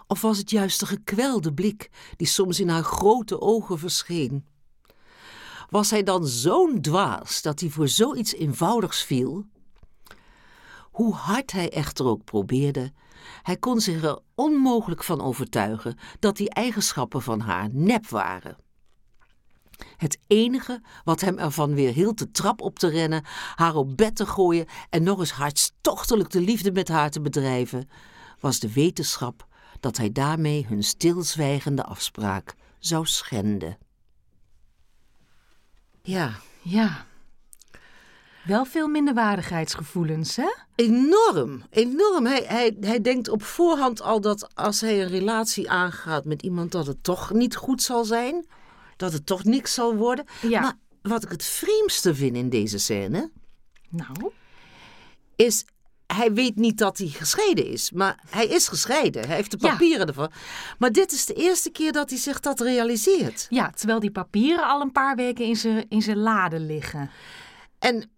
Of 0.07 0.21
was 0.21 0.39
het 0.39 0.51
juist 0.51 0.81
de 0.81 0.87
gekwelde 0.87 1.53
blik 1.53 1.91
die 2.17 2.27
soms 2.27 2.61
in 2.61 2.69
haar 2.69 2.83
grote 2.83 3.41
ogen 3.41 3.79
verscheen? 3.79 4.47
Was 5.69 5.91
hij 5.91 6.03
dan 6.03 6.27
zo'n 6.27 6.81
dwaas 6.81 7.43
dat 7.43 7.61
hij 7.61 7.69
voor 7.69 7.89
zoiets 7.89 8.35
eenvoudigs 8.35 9.03
viel? 9.03 9.45
Hoe 10.91 11.15
hard 11.15 11.53
hij 11.53 11.71
echter 11.71 12.07
ook 12.07 12.25
probeerde, 12.25 12.93
hij 13.43 13.57
kon 13.57 13.81
zich 13.81 14.03
er 14.03 14.19
onmogelijk 14.35 15.05
van 15.05 15.21
overtuigen 15.21 15.99
dat 16.19 16.37
die 16.37 16.51
eigenschappen 16.51 17.23
van 17.23 17.41
haar 17.41 17.69
nep 17.73 18.09
waren. 18.09 18.57
Het 19.97 20.19
enige 20.27 20.83
wat 21.05 21.21
hem 21.21 21.39
ervan 21.39 21.75
weer 21.75 21.93
hield 21.93 22.19
de 22.19 22.31
trap 22.31 22.61
op 22.61 22.79
te 22.79 22.89
rennen, 22.89 23.25
haar 23.55 23.75
op 23.75 23.97
bed 23.97 24.17
te 24.17 24.27
gooien 24.27 24.67
en 24.91 25.03
nog 25.03 25.19
eens 25.19 25.33
hartstochtelijk 25.33 26.31
de 26.31 26.41
liefde 26.41 26.73
met 26.73 26.89
haar 26.89 27.11
te 27.11 27.21
bedrijven, 27.21 27.89
was 28.41 28.59
de 28.59 28.73
wetenschap 28.73 29.47
dat 29.81 29.97
hij 29.97 30.13
daarmee 30.13 30.67
hun 30.69 30.85
stilzwijgende 30.85 31.85
afspraak 31.85 32.55
zou 32.79 33.07
schenden. 33.07 33.79
Ja, 36.03 36.35
Ja. 36.63 37.09
Wel 38.45 38.65
veel 38.65 38.89
minderwaardigheidsgevoelens, 38.89 40.37
hè? 40.37 40.51
enorm, 40.75 41.63
enorm. 41.71 42.27
Hij, 42.27 42.45
hij, 42.47 42.77
hij 42.81 43.01
denkt 43.01 43.29
op 43.29 43.43
voorhand 43.43 44.03
al 44.03 44.21
dat 44.21 44.55
als 44.55 44.81
hij 44.81 45.03
een 45.03 45.09
relatie 45.09 45.71
aangaat 45.71 46.25
met 46.25 46.43
iemand, 46.43 46.73
dat 46.73 46.87
het 46.87 47.05
toch 47.05 47.33
niet 47.33 47.57
goed 47.57 47.83
zal 47.83 48.05
zijn. 48.05 48.47
Dat 49.01 49.13
het 49.13 49.27
toch 49.27 49.45
niks 49.45 49.75
zal 49.75 49.95
worden. 49.97 50.25
Ja. 50.43 50.61
Maar 50.61 50.75
wat 51.03 51.23
ik 51.23 51.31
het 51.31 51.45
vreemdste 51.45 52.15
vind 52.15 52.37
in 52.37 52.49
deze 52.49 52.79
scène, 52.79 53.31
Nou, 53.91 54.33
is 55.37 55.65
hij 56.07 56.33
weet 56.33 56.57
niet 56.57 56.79
dat 56.79 56.99
hij 56.99 57.07
gescheiden 57.07 57.67
is. 57.67 57.91
Maar 57.91 58.19
hij 58.31 58.47
is 58.47 58.69
gescheiden. 58.69 59.27
Hij 59.27 59.37
heeft 59.37 59.51
de 59.51 59.57
Ja. 59.61 59.71
papieren 59.71 60.07
ervan. 60.07 60.31
Maar 60.79 60.93
dit 60.93 61.13
is 61.13 61.27
de 61.27 61.35
eerste 61.35 61.71
keer 61.71 61.93
dat 61.93 62.11
hij 62.11 62.19
zich 62.19 62.41
dat 62.41 62.61
realiseert. 62.61 63.47
ja, 63.51 63.71
terwijl 63.71 64.01
die 64.01 64.11
papieren 64.11 64.65
al 64.69 64.81
een 64.81 64.93
paar 64.93 65.17
weken 65.17 65.45
in 65.45 65.57
zijn 65.57 65.87
in 65.89 66.03
zijn 66.03 66.19
lade 66.19 66.61
liggen. 66.61 67.11
En 67.79 68.11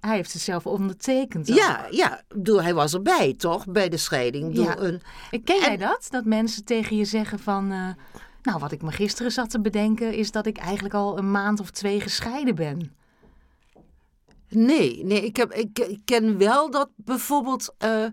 Hij 0.00 0.16
heeft 0.16 0.32
het 0.32 0.42
zelf 0.42 0.66
ondertekend. 0.66 1.46
ja, 1.46 1.86
ja, 1.90 2.22
bedoel, 2.28 2.62
hij 2.62 2.74
was 2.74 2.94
erbij, 2.94 3.34
toch? 3.34 3.66
Bij 3.66 3.88
de 3.88 3.96
scheiding. 3.96 4.48
Bedoel, 4.48 4.64
Ja. 4.64 4.78
een, 4.78 5.02
Ken 5.44 5.58
jij 5.60 5.68
En- 5.72 5.78
dat? 5.78 6.06
Dat 6.10 6.24
mensen 6.24 6.64
tegen 6.64 6.96
je 6.96 7.04
zeggen 7.04 7.38
van... 7.38 7.72
eh, 7.72 7.88
nou, 8.42 8.58
wat 8.58 8.72
ik 8.72 8.82
me 8.82 8.92
gisteren 8.92 9.32
zat 9.32 9.50
te 9.50 9.60
bedenken... 9.60 10.14
is 10.14 10.30
dat 10.30 10.46
ik 10.46 10.58
eigenlijk 10.58 10.94
al 10.94 11.18
een 11.18 11.30
maand 11.30 11.60
of 11.60 11.70
twee 11.70 12.00
gescheiden 12.00 12.54
ben. 12.54 12.92
Nee, 14.48 15.04
nee 15.04 15.24
ik, 15.24 15.36
heb, 15.36 15.52
ik, 15.52 15.78
ik 15.78 16.00
ken 16.04 16.38
wel 16.38 16.70
dat 16.70 16.88
bijvoorbeeld 16.96 17.74
eh, 17.78 18.04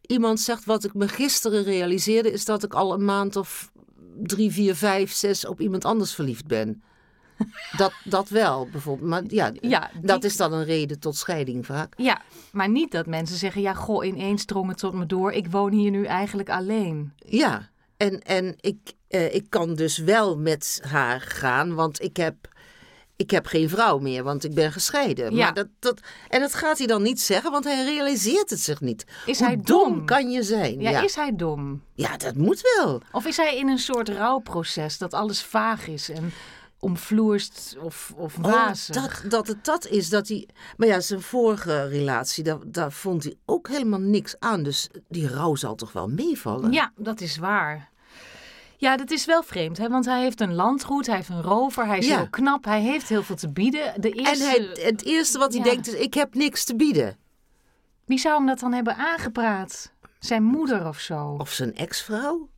iemand 0.00 0.40
zegt... 0.40 0.64
wat 0.64 0.84
ik 0.84 0.94
me 0.94 1.08
gisteren 1.08 1.62
realiseerde... 1.62 2.32
is 2.32 2.44
dat 2.44 2.62
ik 2.62 2.74
al 2.74 2.94
een 2.94 3.04
maand 3.04 3.36
of 3.36 3.70
drie, 4.22 4.50
vier, 4.50 4.74
vijf, 4.74 5.12
zes 5.12 5.46
op 5.46 5.60
iemand 5.60 5.84
anders 5.84 6.14
verliefd 6.14 6.46
ben. 6.46 6.82
Dat, 7.76 7.92
dat 8.04 8.28
wel, 8.28 8.68
bijvoorbeeld. 8.72 9.08
Maar 9.08 9.22
ja, 9.26 9.52
Ja, 9.60 9.90
die- 9.92 10.06
dat 10.06 10.24
is 10.24 10.36
dan 10.36 10.52
een 10.52 10.64
reden 10.64 10.98
tot 10.98 11.16
scheiding 11.16 11.66
vaak. 11.66 11.94
Ja, 11.96 12.20
maar 12.52 12.68
niet 12.68 12.92
dat 12.92 13.06
mensen 13.06 13.36
zeggen, 13.36 13.62
ja, 13.62 13.74
goh, 13.74 14.06
ineens 14.06 14.44
drong 14.44 14.68
het 14.68 14.78
tot 14.78 14.92
me 14.94 15.06
door. 15.06 15.32
Ik 15.32 15.46
woon 15.50 15.72
hier 15.72 15.90
nu 15.90 16.04
eigenlijk 16.04 16.48
alleen. 16.50 17.12
Ja, 17.16 17.69
en, 18.00 18.22
en 18.22 18.54
ik, 18.60 18.78
eh, 19.08 19.34
ik 19.34 19.46
kan 19.48 19.74
dus 19.74 19.98
wel 19.98 20.36
met 20.38 20.80
haar 20.88 21.20
gaan, 21.20 21.74
want 21.74 22.02
ik 22.02 22.16
heb, 22.16 22.34
ik 23.16 23.30
heb 23.30 23.46
geen 23.46 23.68
vrouw 23.68 23.98
meer, 23.98 24.22
want 24.22 24.44
ik 24.44 24.54
ben 24.54 24.72
gescheiden. 24.72 25.34
Ja. 25.34 25.44
Maar 25.44 25.54
dat, 25.54 25.66
dat, 25.78 26.00
en 26.28 26.40
dat 26.40 26.54
gaat 26.54 26.78
hij 26.78 26.86
dan 26.86 27.02
niet 27.02 27.20
zeggen, 27.20 27.50
want 27.50 27.64
hij 27.64 27.84
realiseert 27.84 28.50
het 28.50 28.60
zich 28.60 28.80
niet. 28.80 29.04
Is 29.26 29.38
Hoe 29.38 29.46
hij 29.46 29.56
dom 29.56 29.92
dom? 29.94 30.04
kan 30.06 30.30
je 30.30 30.42
zijn? 30.42 30.80
Ja, 30.80 30.90
Ja, 30.90 31.02
is 31.02 31.14
hij 31.14 31.36
dom? 31.36 31.82
ja, 31.94 32.16
dat 32.16 32.34
moet 32.34 32.60
wel. 32.76 33.00
Of 33.12 33.26
is 33.26 33.36
hij 33.36 33.56
in 33.56 33.68
een 33.68 33.78
soort 33.78 34.08
rouwproces 34.08 34.98
dat 34.98 35.14
alles 35.14 35.42
vaag 35.42 35.86
is 35.86 36.08
en 36.10 36.32
omvloerst 36.78 37.76
of, 37.80 38.12
of 38.16 38.38
Oh, 38.38 38.44
wazig? 38.44 38.94
dat, 38.94 39.22
dat 39.30 39.46
het 39.46 39.64
dat 39.64 39.86
is, 39.86 40.08
dat 40.08 40.28
hij... 40.28 40.48
Maar 40.76 40.88
ja, 40.88 41.00
zijn 41.00 41.20
vorige 41.20 41.88
relatie, 41.88 42.44
daar, 42.44 42.58
daar 42.66 42.92
vond 42.92 43.24
hij 43.24 43.34
ook 43.46 43.68
helemaal 43.68 44.00
niks 44.00 44.34
aan. 44.38 44.62
Dus 44.62 44.88
die 45.08 45.28
rouw 45.28 45.54
zal 45.54 45.74
toch 45.74 45.92
wel 45.92 46.08
meevallen? 46.08 46.72
Ja, 46.72 46.92
dat 46.96 47.20
is 47.20 47.36
waar. 47.36 47.89
Ja, 48.80 48.96
dat 48.96 49.10
is 49.10 49.24
wel 49.24 49.42
vreemd, 49.42 49.78
hè? 49.78 49.88
want 49.88 50.04
hij 50.04 50.20
heeft 50.22 50.40
een 50.40 50.54
landgoed, 50.54 51.06
hij 51.06 51.16
heeft 51.16 51.28
een 51.28 51.42
rover, 51.42 51.86
hij 51.86 51.98
is 51.98 52.06
Ja. 52.06 52.16
heel 52.16 52.28
knap, 52.30 52.64
hij 52.64 52.80
heeft 52.80 53.08
heel 53.08 53.22
veel 53.22 53.36
te 53.36 53.52
bieden. 53.52 54.00
De 54.00 54.10
En 54.10 54.18
eerste, 54.24 54.44
hij, 54.44 54.84
het 54.84 55.04
eerste 55.04 55.38
wat 55.38 55.52
hij 55.54 55.64
Ja. 55.64 55.70
denkt 55.70 55.86
is, 55.86 55.94
ik 55.94 56.14
heb 56.14 56.34
niks 56.34 56.64
te 56.64 56.76
bieden. 56.76 57.16
Wie 58.04 58.18
zou 58.18 58.36
hem 58.36 58.46
dat 58.46 58.58
dan 58.58 58.72
hebben 58.72 58.96
aangepraat? 58.96 59.92
Zijn 60.18 60.42
moeder 60.42 60.86
of 60.88 60.98
zo? 60.98 61.34
Of 61.38 61.50
zijn 61.52 61.76
ex-vrouw. 61.76 62.48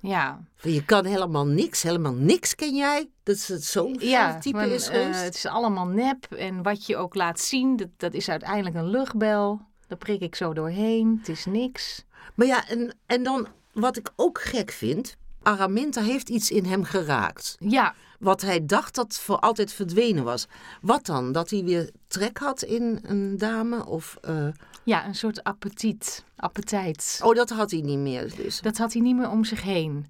Ja, 0.00 0.40
Je 0.60 0.84
kan 0.84 1.04
helemaal 1.04 1.46
niks, 1.46 1.82
helemaal 1.82 2.14
niks 2.14 2.54
ken 2.54 2.74
jij. 2.74 3.08
Dat 3.22 3.36
is 3.36 3.48
het 3.48 3.64
zo'n 3.64 3.96
ja 3.98 4.38
type 4.38 4.56
maar, 4.56 4.68
is 4.68 4.88
eh, 4.88 5.10
het 5.20 5.34
is 5.34 5.46
allemaal 5.46 5.86
nep 5.86 6.24
en 6.32 6.62
wat 6.62 6.86
je 6.86 6.96
ook 6.96 7.14
laat 7.14 7.40
zien, 7.40 7.76
dat, 7.76 7.88
dat 7.96 8.14
is 8.14 8.28
uiteindelijk 8.28 8.74
een 8.76 8.88
luchtbel. 8.90 9.60
Daar 9.86 9.98
prik 9.98 10.20
ik 10.20 10.34
zo 10.34 10.52
doorheen, 10.52 11.16
het 11.18 11.28
is 11.28 11.44
niks. 11.44 12.04
Maar 12.34 12.46
ja, 12.46 12.68
en, 12.68 12.94
en 13.06 13.22
dan 13.22 13.46
wat 13.72 13.96
ik 13.96 14.10
ook 14.16 14.40
gek 14.40 14.70
vind. 14.70 15.16
Araminta 15.42 16.02
heeft 16.02 16.28
iets 16.28 16.50
in 16.50 16.64
hem 16.64 16.84
geraakt. 16.84 17.56
Ja, 17.58 17.94
Wat 18.18 18.40
hij 18.40 18.66
dacht 18.66 18.94
dat 18.94 19.18
voor 19.18 19.38
altijd 19.38 19.72
verdwenen 19.72 20.24
was. 20.24 20.46
Wat 20.80 21.06
dan? 21.06 21.32
Dat 21.32 21.50
hij 21.50 21.64
weer 21.64 21.90
trek 22.06 22.38
had 22.38 22.62
in 22.62 23.00
een 23.02 23.38
dame? 23.38 23.86
Of, 23.86 24.18
eh, 24.20 24.48
ja, 24.84 25.06
een 25.06 25.14
soort 25.14 25.44
appetiet, 25.44 26.24
appetijt. 26.36 27.20
Oh, 27.22 27.34
dat 27.34 27.50
had 27.50 27.70
hij 27.70 27.80
niet 27.80 27.98
meer 27.98 28.34
dus. 28.36 28.60
Dat 28.60 28.76
had 28.76 28.92
hij 28.92 29.02
niet 29.02 29.16
meer 29.16 29.30
om 29.30 29.44
zich 29.44 29.62
heen. 29.62 30.06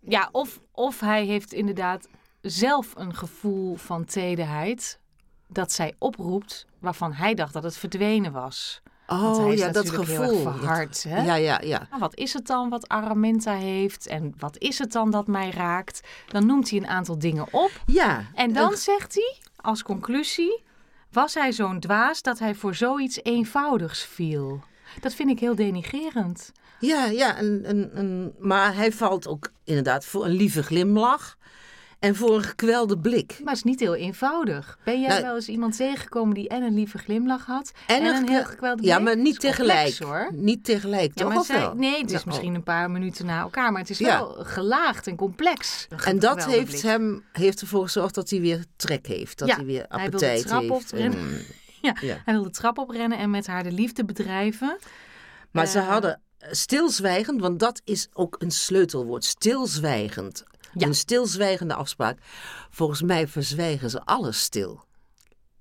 Ja, 0.00 0.28
of, 0.32 0.60
of 0.72 1.00
hij 1.00 1.24
heeft 1.24 1.52
inderdaad 1.52 2.08
zelf 2.40 2.92
een 2.96 3.14
gevoel 3.14 3.76
van 3.76 4.04
tederheid 4.04 4.98
dat 5.48 5.72
zij 5.72 5.94
oproept 5.98 6.66
waarvan 6.78 7.12
hij 7.12 7.34
dacht 7.34 7.52
dat 7.52 7.62
het 7.62 7.76
verdwenen 7.76 8.32
was. 8.32 8.82
Oh 9.10 9.54
ja, 9.54 9.70
dat 9.70 9.84
natuurlijk 9.84 10.10
heel 10.10 10.22
gevoel. 10.22 10.42
verhard, 10.42 11.02
hè? 11.02 11.22
Ja, 11.22 11.34
ja, 11.34 11.60
ja. 11.64 11.86
Nou, 11.90 12.00
wat 12.00 12.16
is 12.16 12.32
het 12.32 12.46
dan 12.46 12.68
wat 12.68 12.88
Araminta 12.88 13.52
heeft 13.52 14.06
en 14.06 14.34
wat 14.38 14.58
is 14.58 14.78
het 14.78 14.92
dan 14.92 15.10
dat 15.10 15.26
mij 15.26 15.50
raakt? 15.50 16.00
Dan 16.28 16.46
noemt 16.46 16.70
hij 16.70 16.78
een 16.78 16.86
aantal 16.86 17.18
dingen 17.18 17.46
op 17.52 17.70
Ja. 17.86 18.24
en 18.34 18.52
dan 18.52 18.76
zegt 18.76 19.14
hij 19.14 19.36
als 19.56 19.82
conclusie: 19.82 20.62
was 21.12 21.34
hij 21.34 21.52
zo'n 21.52 21.80
dwaas 21.80 22.22
dat 22.22 22.38
hij 22.38 22.54
voor 22.54 22.74
zoiets 22.74 23.20
eenvoudigs 23.22 24.04
viel? 24.04 24.60
Dat 25.00 25.14
vind 25.14 25.30
ik 25.30 25.38
heel 25.40 25.54
denigerend. 25.54 26.52
Ja, 26.80 27.04
ja. 27.04 27.38
Een, 27.40 27.62
een, 27.68 27.90
een, 27.98 28.34
maar 28.38 28.74
hij 28.74 28.92
valt 28.92 29.26
ook 29.26 29.50
inderdaad 29.64 30.04
voor 30.04 30.24
een 30.24 30.30
lieve 30.36 30.62
glimlach. 30.62 31.36
En 31.98 32.16
voor 32.16 32.34
een 32.36 32.42
gekwelde 32.42 32.98
blik. 32.98 33.28
Maar 33.38 33.48
het 33.54 33.56
is 33.56 33.62
niet 33.62 33.80
heel 33.80 33.94
eenvoudig. 33.94 34.78
Ben 34.84 35.00
jij 35.00 35.08
Nou, 35.08 35.22
wel 35.22 35.34
eens 35.34 35.48
iemand 35.48 35.76
tegengekomen 35.76 36.34
die 36.34 36.48
en 36.48 36.62
een 36.62 36.74
lieve 36.74 36.98
glimlach 36.98 37.46
had 37.46 37.72
en, 37.86 38.04
een 38.04 38.28
heel 38.28 38.44
gekwelde 38.44 38.82
Ja, 38.82 38.94
blik? 38.94 39.04
maar 39.06 39.14
Dat 39.14 39.24
niet 39.24 39.38
complex, 39.38 39.56
tegelijk. 39.96 39.98
hoor. 39.98 40.28
Niet 40.34 40.64
tegelijk, 40.64 41.10
Ja, 41.14 41.22
toch? 41.22 41.28
maar 41.28 41.38
Of 41.38 41.46
zij- 41.46 41.58
wel? 41.58 41.74
nee, 41.74 42.00
het 42.00 42.10
is 42.10 42.18
Ja, 42.18 42.22
misschien 42.26 42.48
oh. 42.50 42.54
een 42.54 42.62
paar 42.62 42.90
minuten 42.90 43.26
na 43.26 43.40
elkaar, 43.40 43.72
maar 43.72 43.80
het 43.80 43.90
is 43.90 43.98
Ja. 43.98 44.18
wel 44.18 44.28
gelaagd 44.44 45.06
en 45.06 45.16
complex. 45.16 45.86
En 46.04 46.18
dat 46.18 46.44
heeft, 46.44 46.70
blik. 46.70 46.82
hem, 46.82 47.24
heeft 47.32 47.60
ervoor 47.60 47.82
gezorgd 47.82 48.14
dat 48.14 48.30
hij 48.30 48.40
weer 48.40 48.64
trek 48.76 49.06
heeft. 49.06 49.38
Dat 49.38 49.48
Ja, 49.48 49.54
hij 49.56 49.64
weer 49.64 49.84
hij 49.88 50.04
appetijt 50.04 50.46
trap 50.46 50.68
heeft. 50.68 50.92
en- 50.92 51.12
Ja, 51.82 51.96
Ja. 52.00 52.16
Hij 52.24 52.34
wil 52.34 52.42
de 52.42 52.50
trap 52.50 52.78
oprennen 52.78 53.18
en 53.18 53.30
met 53.30 53.46
haar 53.46 53.62
de 53.62 53.72
liefde 53.72 54.04
bedrijven. 54.04 54.78
Maar 55.50 55.66
ze 55.66 55.78
Eh. 55.78 55.88
hadden 55.88 56.20
stilzwijgend, 56.50 57.40
want 57.40 57.58
dat 57.60 57.80
is 57.84 58.08
ook 58.12 58.36
een 58.38 58.50
sleutelwoord. 58.50 59.24
Stilzwijgend. 59.24 60.44
Ja. 60.72 60.86
Een 60.86 60.94
stilzwijgende 60.94 61.74
afspraak. 61.74 62.18
Volgens 62.70 63.02
mij 63.02 63.28
verzwijgen 63.28 63.90
ze 63.90 64.04
alles 64.04 64.42
stil. 64.42 64.84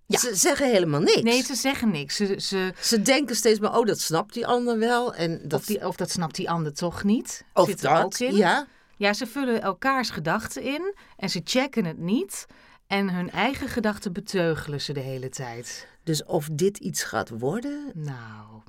Ja. 0.05 0.19
Ze 0.19 0.35
zeggen 0.35 0.69
helemaal 0.71 0.99
niks. 0.99 1.21
Nee, 1.21 1.41
ze 1.41 1.55
zeggen 1.55 1.91
niks. 1.91 2.15
Ze, 2.15 2.35
ze, 2.39 2.73
Ze 2.79 3.01
denken 3.01 3.35
steeds 3.35 3.59
maar, 3.59 3.77
oh, 3.77 3.85
dat 3.85 3.99
snapt 3.99 4.33
die 4.33 4.47
ander 4.47 4.79
wel. 4.79 5.15
En 5.15 5.41
dat, 5.43 5.59
of, 5.59 5.65
die, 5.65 5.87
of 5.87 5.95
dat 5.95 6.09
snapt 6.09 6.35
die 6.35 6.49
ander 6.49 6.73
toch 6.73 7.03
niet. 7.03 7.45
of 7.53 7.67
Zit 7.67 7.83
er 7.83 7.89
ook 7.89 8.01
dat, 8.01 8.19
in. 8.19 8.35
ja. 8.35 8.67
Ja, 8.97 9.13
ze 9.13 9.27
vullen 9.27 9.61
elkaars 9.61 10.09
gedachten 10.09 10.61
in 10.61 10.95
en 11.17 11.29
ze 11.29 11.41
checken 11.43 11.85
het 11.85 11.97
niet. 11.97 12.45
En 12.87 13.09
hun 13.09 13.31
eigen 13.31 13.67
gedachten 13.67 14.13
beteugelen 14.13 14.81
ze 14.81 14.93
de 14.93 14.99
hele 14.99 15.29
tijd. 15.29 15.87
Dus 16.03 16.23
of 16.23 16.49
dit 16.51 16.77
iets 16.77 17.03
gaat 17.03 17.29
worden... 17.29 17.91
Nou, 17.93 18.61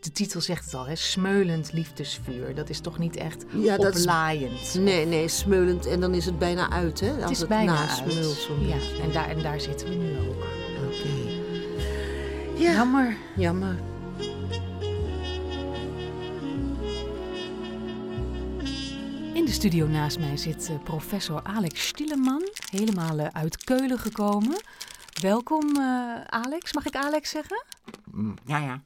de 0.00 0.12
titel 0.12 0.40
zegt 0.40 0.64
het 0.64 0.74
al, 0.74 0.86
hè? 0.86 0.94
Smeulend 0.96 1.72
liefdesvuur. 1.72 2.54
Dat 2.54 2.68
is 2.68 2.80
toch 2.80 2.98
niet 2.98 3.16
echt 3.16 3.44
Ja, 3.52 3.76
dat 3.76 3.94
is- 3.94 4.00
oplaaiend? 4.00 4.74
Nee, 4.74 5.06
nee, 5.06 5.28
smeulend 5.28 5.86
en 5.86 6.00
dan 6.00 6.14
is 6.14 6.24
het 6.24 6.38
bijna 6.38 6.70
uit, 6.70 7.00
hè? 7.00 7.10
Als 7.12 7.20
het 7.22 7.30
is 7.30 7.46
bijna 7.46 7.88
uit. 7.88 8.14
zo'n 8.46 8.66
Ja, 8.66 8.76
en 9.02 9.12
daar, 9.12 9.28
en 9.28 9.42
daar 9.42 9.60
zitten 9.60 9.88
we 9.88 9.94
nu 9.94 10.18
ook. 10.18 10.44
Oké. 10.86 11.42
Ja, 12.62 12.72
Jammer. 12.72 13.16
jammer. 13.36 13.76
In 19.34 19.44
de 19.44 19.52
studio 19.52 19.86
naast 19.86 20.18
mij 20.18 20.36
zit 20.36 20.68
eh, 20.68 20.78
professor 20.84 21.40
Alex 21.42 21.86
Stieleman, 21.86 22.48
helemaal 22.70 23.18
eh, 23.18 23.26
uit 23.32 23.64
Keulen 23.64 23.98
gekomen. 23.98 24.56
Welkom 25.20 25.76
eh, 25.76 26.20
Alex, 26.26 26.72
mag 26.72 26.86
ik 26.86 26.96
Alex 26.96 27.30
zeggen? 27.30 27.64
Mm, 28.10 28.34
Ja, 28.46 28.58
ja. 28.58 28.82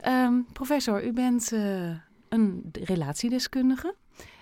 Ehm, 0.00 0.40
professor, 0.52 1.04
u 1.06 1.12
bent 1.12 1.52
eh, 1.52 1.90
een 2.28 2.70
relatiedeskundige 2.72 3.94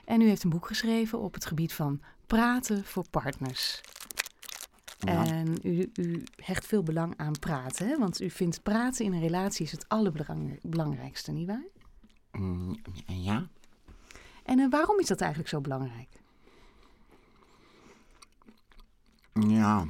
en 0.04 0.20
u 0.20 0.28
heeft 0.28 0.42
een 0.44 0.50
boek 0.50 0.66
geschreven 0.66 1.18
op 1.18 1.34
het 1.34 1.46
gebied 1.46 1.72
van 1.72 2.00
praten 2.26 2.84
voor 2.84 3.04
partners. 3.10 3.80
Ja. 4.98 5.24
En 5.26 5.54
u, 5.62 5.90
u 5.94 6.22
hecht 6.36 6.66
veel 6.66 6.82
belang 6.82 7.14
aan 7.16 7.38
praten, 7.38 7.88
hè? 7.88 7.98
want 7.98 8.20
u 8.20 8.30
vindt 8.30 8.62
praten 8.62 9.04
in 9.04 9.12
een 9.12 9.20
relatie 9.20 9.64
is 9.64 9.72
het 9.72 9.88
allerbelangrijkste, 9.88 11.32
nietwaar? 11.32 11.64
Mm, 12.32 12.76
Ja. 13.06 13.46
En 14.44 14.58
eh, 14.58 14.70
waarom 14.70 14.98
is 14.98 15.06
dat 15.06 15.20
eigenlijk 15.20 15.50
zo 15.50 15.60
belangrijk? 15.60 16.08
Ja. 19.48 19.86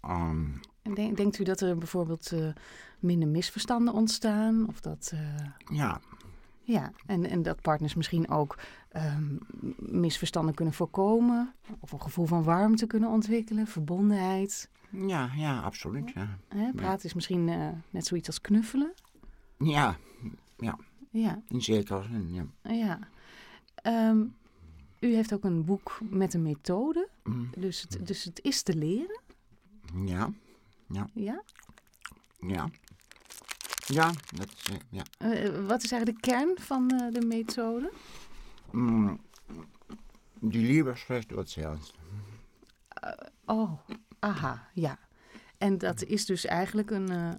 ehm, 0.00 0.44
En 0.82 0.94
denk- 0.94 1.16
denkt 1.16 1.38
u 1.38 1.44
dat 1.44 1.60
er 1.60 1.78
bijvoorbeeld 1.78 2.32
eh, 2.32 2.48
minder 3.00 3.28
misverstanden 3.28 3.94
ontstaan? 3.94 4.68
Of 4.68 4.80
dat, 4.80 5.10
eh, 5.14 5.76
ja. 5.76 6.00
ja, 6.62 6.92
en, 7.06 7.24
en 7.30 7.42
dat 7.42 7.60
partners 7.60 7.94
misschien 7.94 8.28
ook 8.30 8.58
ehm, 8.88 9.36
misverstanden 9.78 10.54
kunnen 10.54 10.74
voorkomen? 10.74 11.54
Of 11.80 11.92
een 11.92 12.00
gevoel 12.02 12.26
van 12.26 12.42
warmte 12.42 12.86
kunnen 12.86 13.08
ontwikkelen, 13.10 13.66
verbondenheid? 13.66 14.70
Ja, 14.90 15.30
ja, 15.36 15.60
absoluut. 15.60 16.10
Ja. 16.14 16.38
Hè? 16.48 16.72
Praten 16.72 17.04
is 17.06 17.14
misschien 17.14 17.48
eh, 17.48 17.68
net 17.90 18.06
zoiets 18.06 18.26
als 18.26 18.40
knuffelen. 18.40 18.92
Ja, 19.58 19.96
Ja, 21.10 21.42
in 21.48 21.62
zekere 21.62 22.02
zin. 22.02 22.32
Ja. 22.32 22.72
ja. 22.74 22.98
Ehm, 23.74 24.18
u 25.00 25.14
heeft 25.14 25.34
ook 25.34 25.44
een 25.44 25.64
boek 25.64 25.98
met 26.10 26.34
een 26.34 26.42
methode. 26.42 27.08
Mm, 27.24 27.50
Dus 27.56 27.80
het, 27.80 28.06
dus 28.06 28.24
het 28.24 28.40
is 28.42 28.62
te 28.62 28.74
leren. 28.76 29.20
Ja, 30.04 30.30
Ja? 30.88 31.08
ja. 31.14 31.42
Ja, 32.40 32.68
dat 33.94 34.48
is, 34.56 34.70
eh, 34.70 34.76
ja. 34.90 35.02
Eh, 35.18 35.66
wat 35.66 35.82
is 35.82 35.90
eigenlijk 35.92 36.22
de 36.22 36.30
kern 36.30 36.54
van 36.60 36.90
eh, 36.90 37.12
de 37.20 37.26
methode? 37.26 37.92
Mm, 38.70 39.20
die 40.40 40.66
Liebesfest 40.66 41.30
wordt 41.30 41.50
zelfs. 41.50 41.94
Oh, 43.44 43.72
aha, 44.18 44.68
ja. 44.74 44.98
En 45.58 45.78
dat 45.78 46.02
is 46.04 46.26
dus 46.26 46.44
eigenlijk 46.44 46.90
een, 46.90 47.08
eh, 47.10 47.30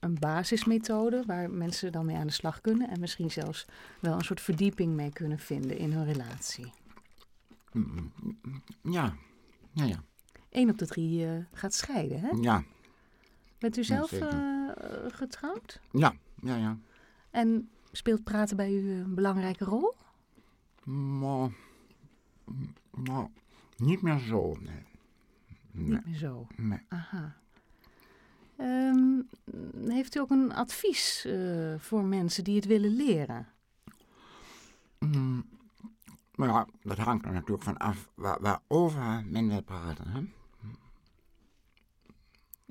een 0.00 0.14
basismethode 0.18 1.22
waar 1.26 1.50
mensen 1.50 1.92
dan 1.92 2.06
mee 2.06 2.16
aan 2.16 2.26
de 2.26 2.32
slag 2.32 2.60
kunnen 2.60 2.88
en 2.90 3.00
misschien 3.00 3.30
zelfs 3.30 3.66
wel 4.00 4.14
een 4.14 4.24
soort 4.24 4.40
verdieping 4.40 4.94
mee 4.94 5.12
kunnen 5.12 5.38
vinden 5.38 5.78
in 5.78 5.92
hun 5.92 6.04
relatie. 6.04 6.72
Mm, 7.72 8.12
Ja, 8.82 9.14
ja, 9.72 9.84
ja. 9.84 10.02
Eén 10.50 10.70
op 10.70 10.78
de 10.78 10.86
drie 10.86 11.26
eh, 11.26 11.32
gaat 11.52 11.74
scheiden, 11.74 12.20
hè? 12.20 12.28
Ja, 12.40 12.64
Bent 13.58 13.76
u 13.76 13.84
zelf 13.84 14.08
zeker. 14.08 14.28
eh, 14.76 15.12
getrouwd? 15.12 15.80
Ja, 15.90 16.14
ja, 16.40 16.56
ja. 16.56 16.78
En 17.30 17.70
speelt 17.92 18.24
praten 18.24 18.56
bij 18.56 18.72
u 18.72 18.90
een 18.90 19.14
belangrijke 19.14 19.64
rol? 19.64 19.94
Maar, 20.84 21.50
nou, 22.92 23.28
niet 23.76 24.02
meer 24.02 24.18
zo, 24.18 24.56
nee. 24.60 24.82
Nee, 25.70 25.88
Niet 25.88 26.06
meer 26.06 26.14
zo. 26.16 26.46
nee. 26.56 26.80
Aha. 26.88 27.36
Ehm, 28.56 29.20
heeft 29.88 30.14
u 30.16 30.20
ook 30.20 30.30
een 30.30 30.52
advies 30.54 31.24
eh, 31.24 31.74
voor 31.78 32.04
mensen 32.04 32.44
die 32.44 32.56
het 32.56 32.64
willen 32.66 32.90
leren? 32.96 33.48
Mm, 34.98 35.44
maar 36.34 36.48
ja, 36.48 36.66
dat 36.82 36.98
hangt 36.98 37.24
er 37.24 37.32
natuurlijk 37.32 37.62
van 37.62 37.76
af 37.76 38.08
waar, 38.14 38.40
waarover 38.40 39.24
men 39.26 39.48
wil 39.48 39.62
praten, 39.62 40.08
hè? 40.08 40.20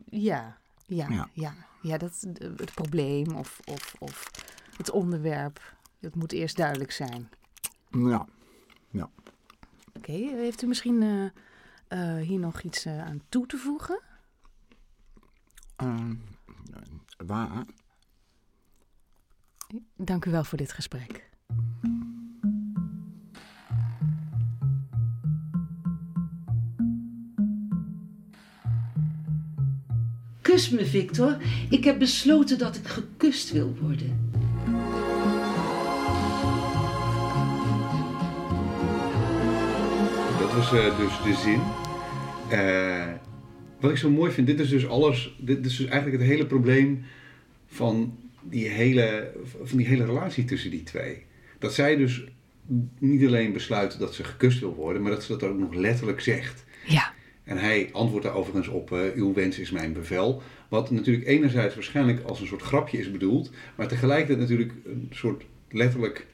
Ja, 0.10 0.58
ja, 0.86 1.10
ja. 1.10 1.30
Ja. 1.34 1.54
ja. 1.82 1.98
dat, 1.98 2.26
het 2.40 2.74
probleem 2.74 3.36
of, 3.36 3.60
of, 3.66 3.96
of 4.00 4.32
het 4.78 4.92
onderwerp, 4.92 5.76
het 6.00 6.16
moet 6.16 6.32
eerst 6.32 6.58
duidelijk 6.58 6.92
zijn. 6.92 7.30
Ja, 7.90 8.28
Oké, 9.98 10.12
heeft 10.12 10.62
u 10.62 10.68
misschien 10.68 11.02
eh, 11.02 11.26
eh, 11.88 12.28
hier 12.28 12.40
nog 12.40 12.62
iets 12.62 12.86
eh, 12.86 13.06
aan 13.06 13.22
toe 13.30 13.46
te 13.46 13.58
voegen? 13.58 14.02
ehm, 15.76 16.16
waar? 17.18 17.66
Dank 19.96 20.26
u 20.26 20.32
wel 20.32 20.44
voor 20.44 20.58
dit 20.58 20.72
gesprek. 20.72 21.30
Kus 30.56 30.70
me, 30.70 30.86
Victor. 30.86 31.38
Ik 31.70 31.84
heb 31.84 32.00
besloten 32.00 32.58
dat 32.58 32.76
ik 32.76 32.88
gekust 32.88 33.52
wil 33.52 33.76
worden. 33.82 34.32
Dat 40.40 40.54
was 40.54 40.74
eh, 40.74 40.98
dus 40.98 41.24
de 41.24 41.34
zin. 41.44 41.62
Eh, 42.60 43.14
wat 43.80 43.92
ik 43.92 43.98
zo 43.98 44.10
mooi 44.10 44.32
vind, 44.32 44.48
dit 44.48 44.60
is 44.60 44.70
dus 44.70 44.88
alles, 44.88 45.36
dit 45.40 45.66
is 45.66 45.78
dus 45.78 45.88
eigenlijk 45.88 46.22
het 46.22 46.32
hele 46.32 46.46
probleem 46.46 47.04
van 47.68 48.18
die 48.42 48.68
hele, 48.68 49.32
van 49.64 49.78
die 49.78 49.88
hele 49.88 50.06
relatie 50.06 50.46
tussen 50.46 50.72
die 50.72 50.84
twee. 50.84 51.26
Dat 51.60 51.74
zij 51.74 51.96
dus 51.96 52.24
niet 53.00 53.26
alleen 53.26 53.54
besluit 53.54 54.00
dat 54.00 54.14
ze 54.14 54.24
gekust 54.24 54.60
wil 54.60 54.76
worden, 54.76 55.02
maar 55.02 55.12
dat 55.12 55.24
ze 55.24 55.38
dat 55.38 55.50
ook 55.50 55.58
nog 55.60 55.74
letterlijk 55.74 56.20
zegt. 56.20 56.66
Ja, 56.86 57.14
En 57.46 57.58
hij 57.58 57.90
antwoordt 57.92 58.26
daar 58.26 58.36
overigens 58.36 58.68
op, 58.68 58.92
eh, 58.92 59.00
uw 59.16 59.34
wens 59.34 59.60
is 59.60 59.72
mijn 59.72 59.94
bevel. 59.94 60.42
Wat 60.70 60.92
natuurlijk 60.92 61.28
enerzijds 61.28 61.74
waarschijnlijk 61.76 62.24
als 62.24 62.40
een 62.42 62.48
soort 62.48 62.62
grapje 62.62 62.98
is 62.98 63.12
bedoeld, 63.12 63.52
maar 63.76 63.88
tegelijkertijd 63.88 64.40
natuurlijk 64.40 64.72
een 64.86 65.08
soort 65.12 65.44
letterlijk 65.70 66.26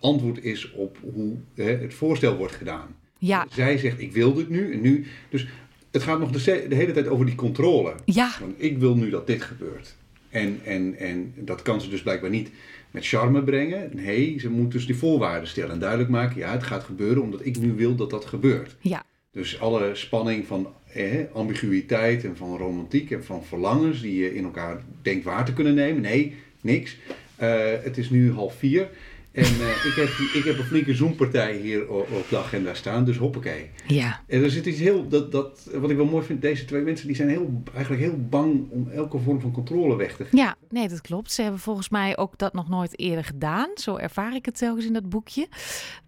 antwoord 0.00 0.44
is 0.44 0.72
op 0.72 0.98
hoe 1.12 1.36
hè, 1.54 1.70
het 1.70 1.94
voorstel 1.94 2.36
wordt 2.36 2.52
gedaan. 2.54 2.96
ja, 3.18 3.46
Zij 3.50 3.78
zegt, 3.78 4.00
ik 4.00 4.12
wil 4.12 4.34
dit 4.34 4.48
nu 4.48 4.72
en 4.72 4.80
nu. 4.80 5.06
Dus 5.30 5.48
het 5.90 6.02
gaat 6.02 6.18
nog 6.18 6.30
de, 6.30 6.66
de 6.68 6.74
hele 6.74 6.92
tijd 6.92 7.08
over 7.08 7.26
die 7.26 7.34
controle. 7.34 7.94
ja, 8.04 8.30
Want 8.40 8.54
ik 8.56 8.78
wil 8.78 8.94
nu 8.96 9.10
dat 9.10 9.26
dit 9.26 9.42
gebeurt. 9.42 9.96
En, 10.30 10.60
en, 10.64 10.98
en 10.98 11.34
dat 11.36 11.62
kan 11.62 11.80
ze 11.80 11.88
dus 11.88 12.02
blijkbaar 12.02 12.30
niet 12.30 12.50
met 12.90 13.06
charme 13.06 13.42
brengen. 13.42 13.90
Nee, 13.92 14.38
ze 14.40 14.50
moet 14.50 14.72
dus 14.72 14.86
die 14.86 14.96
voorwaarden 14.96 15.48
stellen 15.48 15.70
en 15.70 15.78
duidelijk 15.78 16.10
maken, 16.10 16.38
ja, 16.38 16.52
het 16.52 16.62
gaat 16.62 16.84
gebeuren 16.84 17.22
omdat 17.22 17.44
ik 17.46 17.58
nu 17.58 17.72
wil 17.72 17.94
dat 17.94 18.10
dat 18.10 18.24
gebeurt. 18.24 18.76
ja, 18.80 19.04
Dus 19.38 19.60
alle 19.60 19.94
spanning 19.94 20.46
van 20.46 20.68
eh, 20.92 21.18
ambiguïteit 21.32 22.24
en 22.24 22.36
van 22.36 22.56
romantiek 22.56 23.10
en 23.10 23.24
van 23.24 23.44
verlangens 23.44 24.00
die 24.00 24.20
je 24.20 24.34
in 24.34 24.44
elkaar 24.44 24.82
denkt 25.02 25.24
waar 25.24 25.44
te 25.44 25.52
kunnen 25.52 25.74
nemen. 25.74 26.02
Nee, 26.02 26.34
niks. 26.60 26.96
Eh, 27.36 27.60
het 27.82 27.98
is 27.98 28.10
nu 28.10 28.32
half 28.32 28.54
vier. 28.54 28.88
En 29.32 29.44
eh, 29.44 29.84
ik, 29.84 29.92
heb, 29.96 30.08
ik 30.34 30.44
heb 30.44 30.58
een 30.58 30.64
flinke 30.64 30.94
zoompartij 30.94 31.56
hier 31.56 31.88
op 31.88 32.26
de 32.30 32.36
agenda 32.36 32.74
staan, 32.74 33.04
dus 33.04 33.16
hoppakee. 33.16 33.70
ja. 33.86 34.22
En 34.26 34.42
er 34.42 34.50
zit 34.50 34.66
iets 34.66 34.78
heel, 34.78 35.08
dat, 35.08 35.32
dat, 35.32 35.70
wat 35.74 35.90
ik 35.90 35.96
wel 35.96 36.06
mooi 36.06 36.24
vind, 36.24 36.42
deze 36.42 36.64
twee 36.64 36.82
mensen 36.82 37.06
die 37.06 37.16
zijn 37.16 37.28
heel, 37.28 37.62
eigenlijk 37.74 38.02
heel 38.02 38.26
bang 38.28 38.70
om 38.70 38.88
elke 38.90 39.18
vorm 39.18 39.40
van 39.40 39.52
controle 39.52 39.96
weg 39.96 40.16
te 40.16 40.24
geven. 40.24 40.38
Ja, 40.38 40.56
nee, 40.68 40.88
dat 40.88 41.00
klopt. 41.00 41.32
Ze 41.32 41.42
hebben 41.42 41.60
volgens 41.60 41.88
mij 41.88 42.16
ook 42.16 42.38
dat 42.38 42.52
nog 42.52 42.68
nooit 42.68 42.98
eerder 42.98 43.24
gedaan. 43.24 43.70
Zo 43.74 43.96
ervaar 43.96 44.34
ik 44.34 44.44
het 44.44 44.58
telkens 44.58 44.86
in 44.86 44.92
dat 44.92 45.08
boekje. 45.08 45.48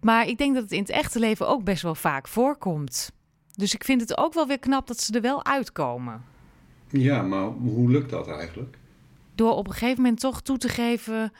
Maar 0.01 0.27
ik 0.27 0.37
denk 0.37 0.53
dat 0.53 0.63
het 0.63 0.71
in 0.71 0.81
het 0.81 0.89
echte 0.89 1.19
leven 1.19 1.47
ook 1.47 1.63
best 1.63 1.81
wel 1.81 1.95
vaak 1.95 2.27
voorkomt. 2.27 3.11
Dus 3.55 3.73
ik 3.73 3.83
vind 3.83 4.01
het 4.01 4.17
ook 4.17 4.33
wel 4.33 4.47
weer 4.47 4.59
knap 4.59 4.87
dat 4.87 5.01
ze 5.01 5.13
er 5.13 5.21
wel 5.21 5.45
uitkomen. 5.45 6.23
Ja, 6.87 7.21
maar 7.21 7.45
hoe 7.45 7.89
lukt 7.91 8.09
dat 8.09 8.27
eigenlijk? 8.27 8.77
Door 9.35 9.51
op 9.55 9.67
een 9.67 9.73
gegeven 9.73 10.01
moment 10.01 10.19
toch 10.19 10.41
toe 10.41 10.57
te 10.57 10.69
geven 10.69 11.31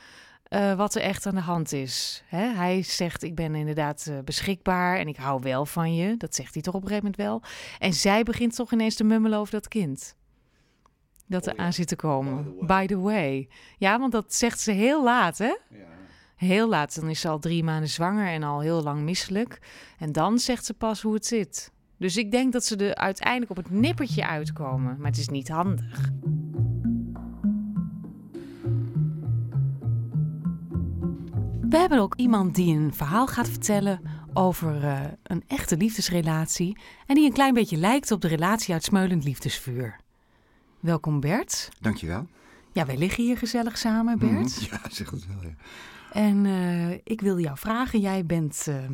eh, 0.44 0.74
wat 0.74 0.96
er 0.96 1.02
echt 1.02 1.26
aan 1.26 1.36
de 1.36 1.42
hand 1.42 1.72
is. 1.72 2.24
Hè? 2.26 2.46
Hij 2.46 2.84
zegt, 2.84 3.24
ik 3.24 3.36
ben 3.36 3.56
inderdaad 3.56 4.08
eh, 4.10 4.20
beschikbaar 4.20 4.98
en 4.98 5.08
ik 5.08 5.16
hou 5.16 5.42
wel 5.42 5.66
van 5.66 5.96
je. 5.96 6.18
Dat 6.18 6.36
zegt 6.36 6.54
hij 6.54 6.64
toch 6.64 6.74
op 6.74 6.82
een 6.82 6.88
gegeven 6.88 7.12
moment 7.18 7.30
wel. 7.30 7.50
En 7.80 7.94
zij 7.94 8.24
begint 8.24 8.56
toch 8.56 8.72
ineens 8.72 8.96
te 8.96 9.04
mummelen 9.04 9.40
over 9.40 9.54
dat 9.54 9.68
kind. 9.68 10.16
Dat 11.28 11.46
er 11.46 11.52
Oh 11.52 11.58
ja. 11.58 11.64
aan 11.64 11.74
zit 11.74 11.88
te 11.88 11.96
komen. 11.96 12.44
By 12.44 12.50
the 12.50 12.66
way. 12.66 12.68
By 12.68 12.94
the 12.94 13.00
way. 13.00 13.50
Ja, 13.78 14.00
want 14.00 14.12
dat 14.12 14.34
zegt 14.34 14.60
ze 14.60 14.72
heel 14.72 15.04
laat, 15.04 15.38
hè? 15.38 15.56
Ja. 15.70 15.88
Heel 16.36 16.70
laat. 16.70 16.96
Dan 16.96 17.10
is 17.10 17.20
ze 17.20 17.28
al 17.28 17.40
drie 17.40 17.64
maanden 17.64 17.90
zwanger 17.90 18.28
en 18.28 18.44
al 18.44 18.60
heel 18.60 18.84
lang 18.84 19.02
misselijk. 19.02 19.60
En 19.98 20.12
dan 20.12 20.40
zegt 20.40 20.66
ze 20.66 20.74
pas 20.74 21.02
hoe 21.02 21.14
het 21.14 21.26
zit. 21.26 21.72
Dus 22.02 22.18
ik 22.18 22.32
denk 22.32 22.54
dat 22.54 22.66
ze 22.66 22.76
er 22.76 22.96
uiteindelijk 22.96 23.52
op 23.52 23.58
het 23.58 23.70
nippertje 23.70 24.28
uitkomen. 24.28 24.96
Maar 24.98 25.08
het 25.08 25.18
is 25.18 25.28
niet 25.30 25.50
handig. 25.50 26.10
We 31.62 31.78
hebben 31.78 32.00
ook 32.00 32.16
iemand 32.16 32.56
die 32.56 32.76
een 32.78 32.94
verhaal 32.94 33.28
gaat 33.28 33.50
vertellen 33.50 34.02
over 34.34 34.84
eh, 34.84 35.00
een 35.24 35.44
echte 35.48 35.78
liefdesrelatie. 35.78 36.78
En 37.06 37.16
die 37.16 37.26
een 37.26 37.34
klein 37.34 37.54
beetje 37.54 37.78
lijkt 37.78 38.12
op 38.12 38.22
de 38.22 38.28
relatie 38.28 38.74
uit 38.74 38.84
Smeulend 38.84 39.24
Liefdesvuur. 39.24 40.00
Welkom 40.80 41.20
Bert. 41.20 41.70
Dankjewel. 41.80 42.28
Ja, 42.72 42.86
wij 42.86 42.98
liggen 42.98 43.24
hier 43.24 43.38
gezellig 43.38 43.78
samen, 43.78 44.20
Bert. 44.20 44.32
Mhm, 44.32 44.66
Ja, 44.72 44.82
zeg 44.90 45.10
het 45.10 45.28
wel, 45.28 45.44
ja. 45.44 45.56
En 46.12 46.46
eh, 46.46 46.92
ik 46.92 47.22
wil 47.22 47.40
jou 47.40 47.58
vragen, 47.58 48.00
jij 48.00 48.26
bent 48.26 48.66
ehm, 48.68 48.94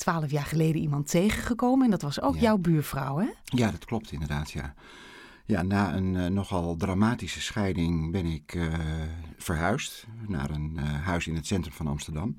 twaalf 0.00 0.30
jaar 0.30 0.44
geleden 0.44 0.80
iemand 0.80 1.10
tegengekomen 1.10 1.84
en 1.84 1.90
dat 1.90 2.02
was 2.02 2.20
ook 2.20 2.34
Ja. 2.34 2.40
jouw 2.40 2.56
buurvrouw, 2.56 3.18
hè? 3.18 3.28
Ja, 3.44 3.70
dat 3.70 3.84
klopt 3.84 4.12
inderdaad, 4.12 4.50
ja. 4.50 4.74
Ja, 5.46 5.62
na 5.62 5.94
een 5.94 6.16
eh, 6.16 6.26
nogal 6.26 6.76
dramatische 6.76 7.40
scheiding 7.40 8.12
ben 8.12 8.26
ik 8.26 8.54
eh, 8.54 8.62
verhuisd 9.38 10.06
naar 10.26 10.50
een 10.50 10.72
eh, 10.76 10.84
huis 11.02 11.26
in 11.26 11.34
het 11.34 11.46
centrum 11.46 11.74
van 11.74 11.86
Amsterdam. 11.86 12.36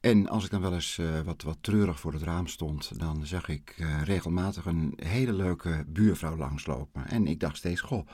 En 0.00 0.28
als 0.28 0.44
ik 0.44 0.50
dan 0.50 0.60
wel 0.60 0.74
eens 0.74 1.00
wat, 1.24 1.42
wat 1.42 1.58
treurig 1.60 2.00
voor 2.00 2.12
het 2.12 2.22
raam 2.22 2.46
stond, 2.46 2.98
dan 2.98 3.26
zag 3.26 3.48
ik 3.48 3.84
regelmatig 4.04 4.64
een 4.66 4.92
hele 4.96 5.32
leuke 5.32 5.84
buurvrouw 5.86 6.36
langslopen. 6.36 7.08
En 7.08 7.26
ik 7.26 7.40
dacht 7.40 7.56
steeds, 7.56 7.80
goh, 7.80 8.06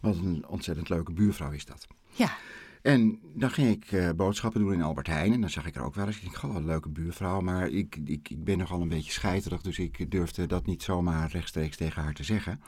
wat 0.00 0.16
een 0.16 0.44
ontzettend 0.46 0.88
leuke 0.88 1.12
buurvrouw 1.12 1.50
is 1.50 1.64
dat. 1.64 1.86
Ja, 2.10 2.30
En 2.82 3.18
dan 3.34 3.50
ging 3.50 3.68
ik 3.68 3.92
eh, 3.92 4.10
boodschappen 4.16 4.60
doen 4.60 4.72
in 4.72 4.82
Albert 4.82 5.06
Heijn. 5.06 5.32
En 5.32 5.40
dan 5.40 5.50
zag 5.50 5.66
ik 5.66 5.74
er 5.74 5.82
ook 5.82 5.94
wel 5.94 6.06
eens. 6.06 6.16
Ik 6.16 6.22
denk, 6.22 6.36
goh, 6.36 6.54
een 6.54 6.66
leuke 6.66 6.88
buurvrouw. 6.88 7.40
Maar 7.40 7.68
ik, 7.68 7.98
ik, 8.04 8.44
ben 8.44 8.58
nogal 8.58 8.80
een 8.80 8.88
beetje 8.88 9.12
scheiterig. 9.12 9.62
Dus 9.62 9.78
ik 9.78 10.10
durfde 10.10 10.46
dat 10.46 10.66
niet 10.66 10.82
zomaar 10.82 11.30
rechtstreeks 11.30 11.76
tegen 11.76 12.02
haar 12.02 12.14
te 12.14 12.24
zeggen. 12.24 12.60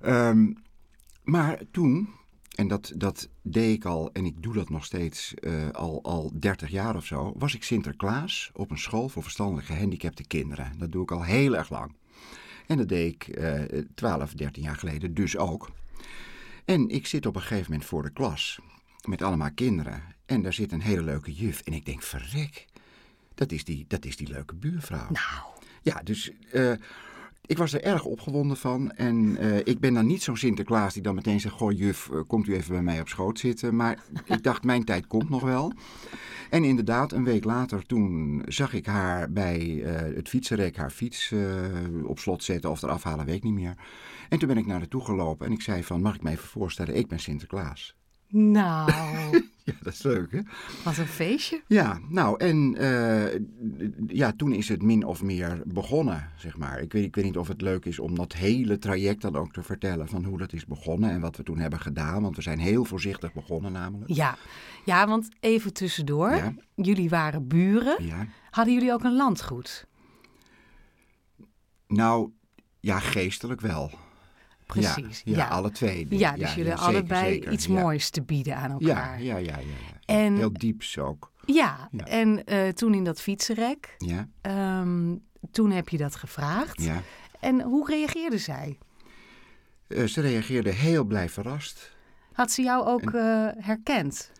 Ehm, 0.00 0.52
maar 1.22 1.62
toen, 1.70 2.08
en 2.54 2.68
dat, 2.68 2.92
dat 2.96 3.28
deed 3.42 3.76
ik 3.76 3.84
al, 3.84 4.12
en 4.12 4.24
ik 4.24 4.42
doe 4.42 4.54
dat 4.54 4.70
nog 4.70 4.84
steeds 4.84 5.34
eh, 5.34 5.70
al, 5.70 6.02
al 6.02 6.32
30 6.34 6.70
jaar 6.70 6.96
of 6.96 7.04
zo, 7.04 7.32
was 7.36 7.54
ik 7.54 7.62
Sinterklaas 7.62 8.50
op 8.54 8.70
een 8.70 8.78
school 8.78 9.08
voor 9.08 9.22
verstandelijk 9.22 9.66
gehandicapte 9.66 10.26
kinderen. 10.26 10.72
Dat 10.78 10.92
doe 10.92 11.02
ik 11.02 11.10
al 11.10 11.24
heel 11.24 11.56
erg 11.56 11.70
lang. 11.70 11.96
En 12.66 12.76
dat 12.76 12.88
deed 12.88 13.14
ik 13.14 13.28
eh 13.28 13.82
12, 13.94 14.32
13 14.32 14.62
jaar 14.62 14.76
geleden 14.76 15.14
dus 15.14 15.36
ook. 15.36 15.70
En 16.64 16.88
ik 16.88 17.06
zit 17.06 17.26
op 17.26 17.34
een 17.34 17.40
gegeven 17.40 17.70
moment 17.70 17.88
voor 17.88 18.02
de 18.02 18.12
klas 18.12 18.60
met 19.06 19.22
allemaal 19.22 19.52
kinderen. 19.54 20.02
En 20.26 20.42
daar 20.42 20.52
zit 20.52 20.72
een 20.72 20.80
hele 20.80 21.02
leuke 21.02 21.32
juf. 21.32 21.60
En 21.60 21.72
ik 21.72 21.84
denk, 21.84 22.02
verrek, 22.02 22.66
dat 23.34 23.52
is 23.52 23.64
die, 23.64 23.84
dat 23.88 24.04
is 24.04 24.16
die 24.16 24.28
leuke 24.28 24.54
buurvrouw. 24.54 25.06
nou, 25.10 25.44
Ja, 25.82 26.00
dus 26.04 26.30
eh, 26.52 26.72
ik 27.46 27.58
was 27.58 27.72
er 27.72 27.82
erg 27.82 28.04
opgewonden 28.04 28.56
van. 28.56 28.92
En 28.92 29.36
eh, 29.36 29.58
ik 29.58 29.80
ben 29.80 29.94
dan 29.94 30.06
niet 30.06 30.22
zo'n 30.22 30.36
Sinterklaas 30.36 30.94
die 30.94 31.02
dan 31.02 31.14
meteen 31.14 31.40
zegt... 31.40 31.54
Goh, 31.54 31.72
juf, 31.72 32.10
eh, 32.10 32.20
komt 32.26 32.46
u 32.46 32.54
even 32.54 32.72
bij 32.72 32.82
mij 32.82 33.00
op 33.00 33.08
schoot 33.08 33.38
zitten. 33.38 33.76
Maar 33.76 34.04
ik 34.26 34.42
dacht, 34.42 34.64
mijn 34.64 34.84
tijd 34.84 35.06
komt 35.06 35.28
nog 35.28 35.42
wel. 35.42 35.72
En 36.50 36.64
inderdaad, 36.64 37.12
een 37.12 37.24
week 37.24 37.44
later, 37.44 37.86
toen 37.86 38.42
zag 38.46 38.72
ik 38.72 38.86
haar 38.86 39.32
bij 39.32 39.82
het 40.14 40.28
fietsenrek... 40.28 40.76
haar 40.76 40.90
fiets 40.90 41.32
op 42.04 42.18
slot 42.18 42.44
zetten 42.44 42.70
of 42.70 42.82
eraf 42.82 43.02
halen, 43.02 43.26
weet 43.26 43.36
ik 43.36 43.42
niet 43.42 43.54
meer. 43.54 43.74
En 44.28 44.38
toen 44.38 44.48
ben 44.48 44.56
ik 44.56 44.66
naar 44.66 44.78
haar 44.78 44.88
toe 44.88 45.04
gelopen 45.04 45.46
en 45.46 45.52
ik 45.52 45.62
zei 45.62 45.84
van... 45.84 46.00
Mag 46.02 46.14
ik 46.14 46.22
me 46.22 46.30
even 46.30 46.48
voorstellen, 46.48 46.96
ik 46.96 47.08
ben 47.08 47.20
Sinterklaas. 47.20 47.99
Nou, 48.30 48.92
Ja, 49.70 49.76
dat 49.82 49.92
is 49.92 50.02
leuk, 50.02 50.32
hè? 50.32 50.40
Wat 50.84 50.96
een 50.96 51.06
feestje. 51.06 51.62
Ja, 51.66 52.00
nou, 52.08 52.38
en 52.38 52.76
eh, 52.76 53.40
ja, 54.06 54.32
toen 54.32 54.52
is 54.52 54.68
het 54.68 54.82
min 54.82 55.04
of 55.04 55.22
meer 55.22 55.62
begonnen, 55.64 56.30
zeg 56.36 56.56
maar. 56.56 56.80
Ik 56.80 56.92
weet, 56.92 57.04
ik 57.04 57.14
weet 57.14 57.24
niet 57.24 57.36
of 57.36 57.48
het 57.48 57.60
leuk 57.60 57.84
is 57.84 57.98
om 57.98 58.14
dat 58.14 58.32
hele 58.32 58.78
traject 58.78 59.22
dan 59.22 59.36
ook 59.36 59.52
te 59.52 59.62
vertellen 59.62 60.08
van 60.08 60.24
hoe 60.24 60.38
dat 60.38 60.52
is 60.52 60.66
begonnen 60.66 61.10
en 61.10 61.20
wat 61.20 61.36
we 61.36 61.42
toen 61.42 61.58
hebben 61.58 61.80
gedaan. 61.80 62.22
Want 62.22 62.36
we 62.36 62.42
zijn 62.42 62.58
heel 62.58 62.84
voorzichtig 62.84 63.32
begonnen 63.32 63.72
namelijk. 63.72 64.12
Ja, 64.12 64.36
ja 64.84 65.06
want 65.06 65.28
even 65.40 65.72
tussendoor. 65.72 66.30
Ja. 66.30 66.54
Jullie 66.74 67.08
waren 67.08 67.48
buren. 67.48 68.04
Ja. 68.04 68.26
Hadden 68.50 68.74
jullie 68.74 68.92
ook 68.92 69.04
een 69.04 69.16
landgoed? 69.16 69.86
Nou, 71.86 72.30
ja, 72.80 72.98
geestelijk 72.98 73.60
wel. 73.60 73.90
Precies, 74.70 75.22
Ja, 75.24 75.36
ja, 75.36 75.36
ja. 75.36 75.48
alle 75.48 75.70
twee. 75.70 76.06
Ja, 76.10 76.32
dus 76.32 76.54
jullie 76.54 76.70
zeker, 76.70 76.84
allebei 76.86 77.32
zeker, 77.32 77.52
iets 77.52 77.66
moois 77.68 78.10
te 78.10 78.22
bieden 78.22 78.56
aan 78.56 78.70
elkaar. 78.70 79.22
ja, 79.22 79.36
ja, 79.36 79.36
ja. 79.36 79.56
ja. 79.58 80.14
En- 80.14 80.36
Heel 80.36 80.52
dieps 80.52 80.98
ook. 80.98 81.32
Ja, 81.44 81.88
Ja. 81.90 82.04
en 82.04 82.44
eh, 82.44 82.68
toen 82.68 82.94
in 82.94 83.04
dat 83.04 83.20
fietsenrek, 83.20 83.94
Ja, 83.98 84.28
ehm, 84.40 85.16
toen 85.50 85.70
heb 85.70 85.88
je 85.88 85.96
dat 85.96 86.14
gevraagd. 86.16 86.82
ja. 86.82 87.02
En 87.40 87.60
hoe 87.62 87.86
reageerde 87.90 88.38
zij? 88.38 88.78
Eh, 89.88 90.04
ze 90.04 90.20
reageerde 90.20 90.70
heel 90.70 91.04
blij 91.04 91.28
verrast. 91.28 91.96
Had 92.32 92.50
ze 92.50 92.62
jou 92.62 92.86
ook 92.86 93.10
eh, 93.14 93.48
herkend? 93.58 94.30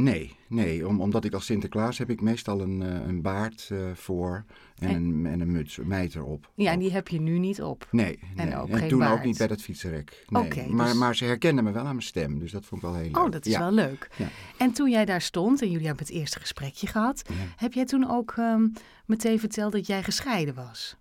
Nee, 0.00 0.36
nee, 0.48 0.88
om, 0.88 1.00
omdat 1.00 1.24
ik 1.24 1.32
als 1.34 1.44
Sinterklaas 1.44 1.98
heb 1.98 2.10
ik 2.10 2.20
meestal 2.20 2.60
een, 2.60 2.82
eh, 2.82 3.06
een 3.06 3.22
baard 3.22 3.68
eh, 3.72 3.78
voor 3.94 4.44
en, 4.78 4.88
En- 4.88 4.94
een, 4.96 5.26
en 5.26 5.40
een 5.40 5.52
muts, 5.52 5.76
een 5.78 5.86
mijter 5.86 6.24
op. 6.24 6.50
Ja, 6.54 6.72
en 6.72 6.78
die 6.78 6.92
heb 6.92 7.08
je 7.08 7.20
nu 7.20 7.38
niet 7.38 7.62
op. 7.62 7.88
Nee, 7.90 8.18
En 8.36 8.48
nee. 8.48 8.56
ook 8.56 8.68
en 8.68 8.78
geen 8.78 8.88
toen 8.88 9.02
ook 9.02 9.24
niet 9.24 9.38
bij 9.38 9.46
dat 9.46 9.60
fietsenrek. 9.62 10.24
Nee. 10.28 10.68
Maar, 10.68 10.86
dus- 10.86 10.94
maar 10.96 11.16
ze 11.16 11.24
herkende 11.24 11.62
me 11.62 11.72
wel 11.72 11.82
aan 11.84 11.94
mijn 11.94 12.02
stem, 12.02 12.38
dus 12.38 12.52
dat 12.52 12.64
vond 12.64 12.82
ik 12.82 12.88
wel 12.88 12.96
heel 12.96 13.04
leuk. 13.10 13.18
Oh, 13.18 13.30
dat 13.30 13.46
is 13.46 13.52
ja. 13.52 13.58
wel 13.58 13.72
leuk. 13.72 14.10
Ja. 14.16 14.28
En 14.58 14.72
toen 14.72 14.90
jij 14.90 15.04
daar 15.04 15.20
stond 15.20 15.62
en 15.62 15.70
jullie 15.70 15.86
hebben 15.86 16.06
het 16.06 16.14
eerste 16.14 16.40
gesprekje 16.40 16.86
gehad, 16.86 17.22
Ja. 17.28 17.34
heb 17.56 17.72
jij 17.72 17.84
toen 17.84 18.10
ook 18.10 18.34
ehm, 18.36 18.66
meteen 19.06 19.38
verteld 19.40 19.72
dat 19.72 19.86
jij 19.86 20.02
gescheiden 20.02 20.54
was? 20.54 20.96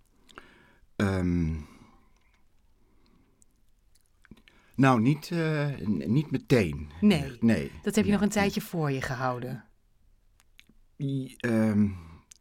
Ehm, 0.95 1.53
nou, 4.77 5.01
niet, 5.01 5.31
eh, 5.31 5.67
niet 5.87 6.31
meteen. 6.31 6.89
Nee. 7.01 7.37
Nee. 7.39 7.71
Dat 7.83 7.95
heb 7.95 8.05
je 8.05 8.11
nog 8.11 8.21
een 8.21 8.29
tijdje 8.29 8.61
voor 8.61 8.91
je 8.91 9.01
gehouden. 9.01 9.63
I- 10.97 11.35
ehm, 11.37 11.87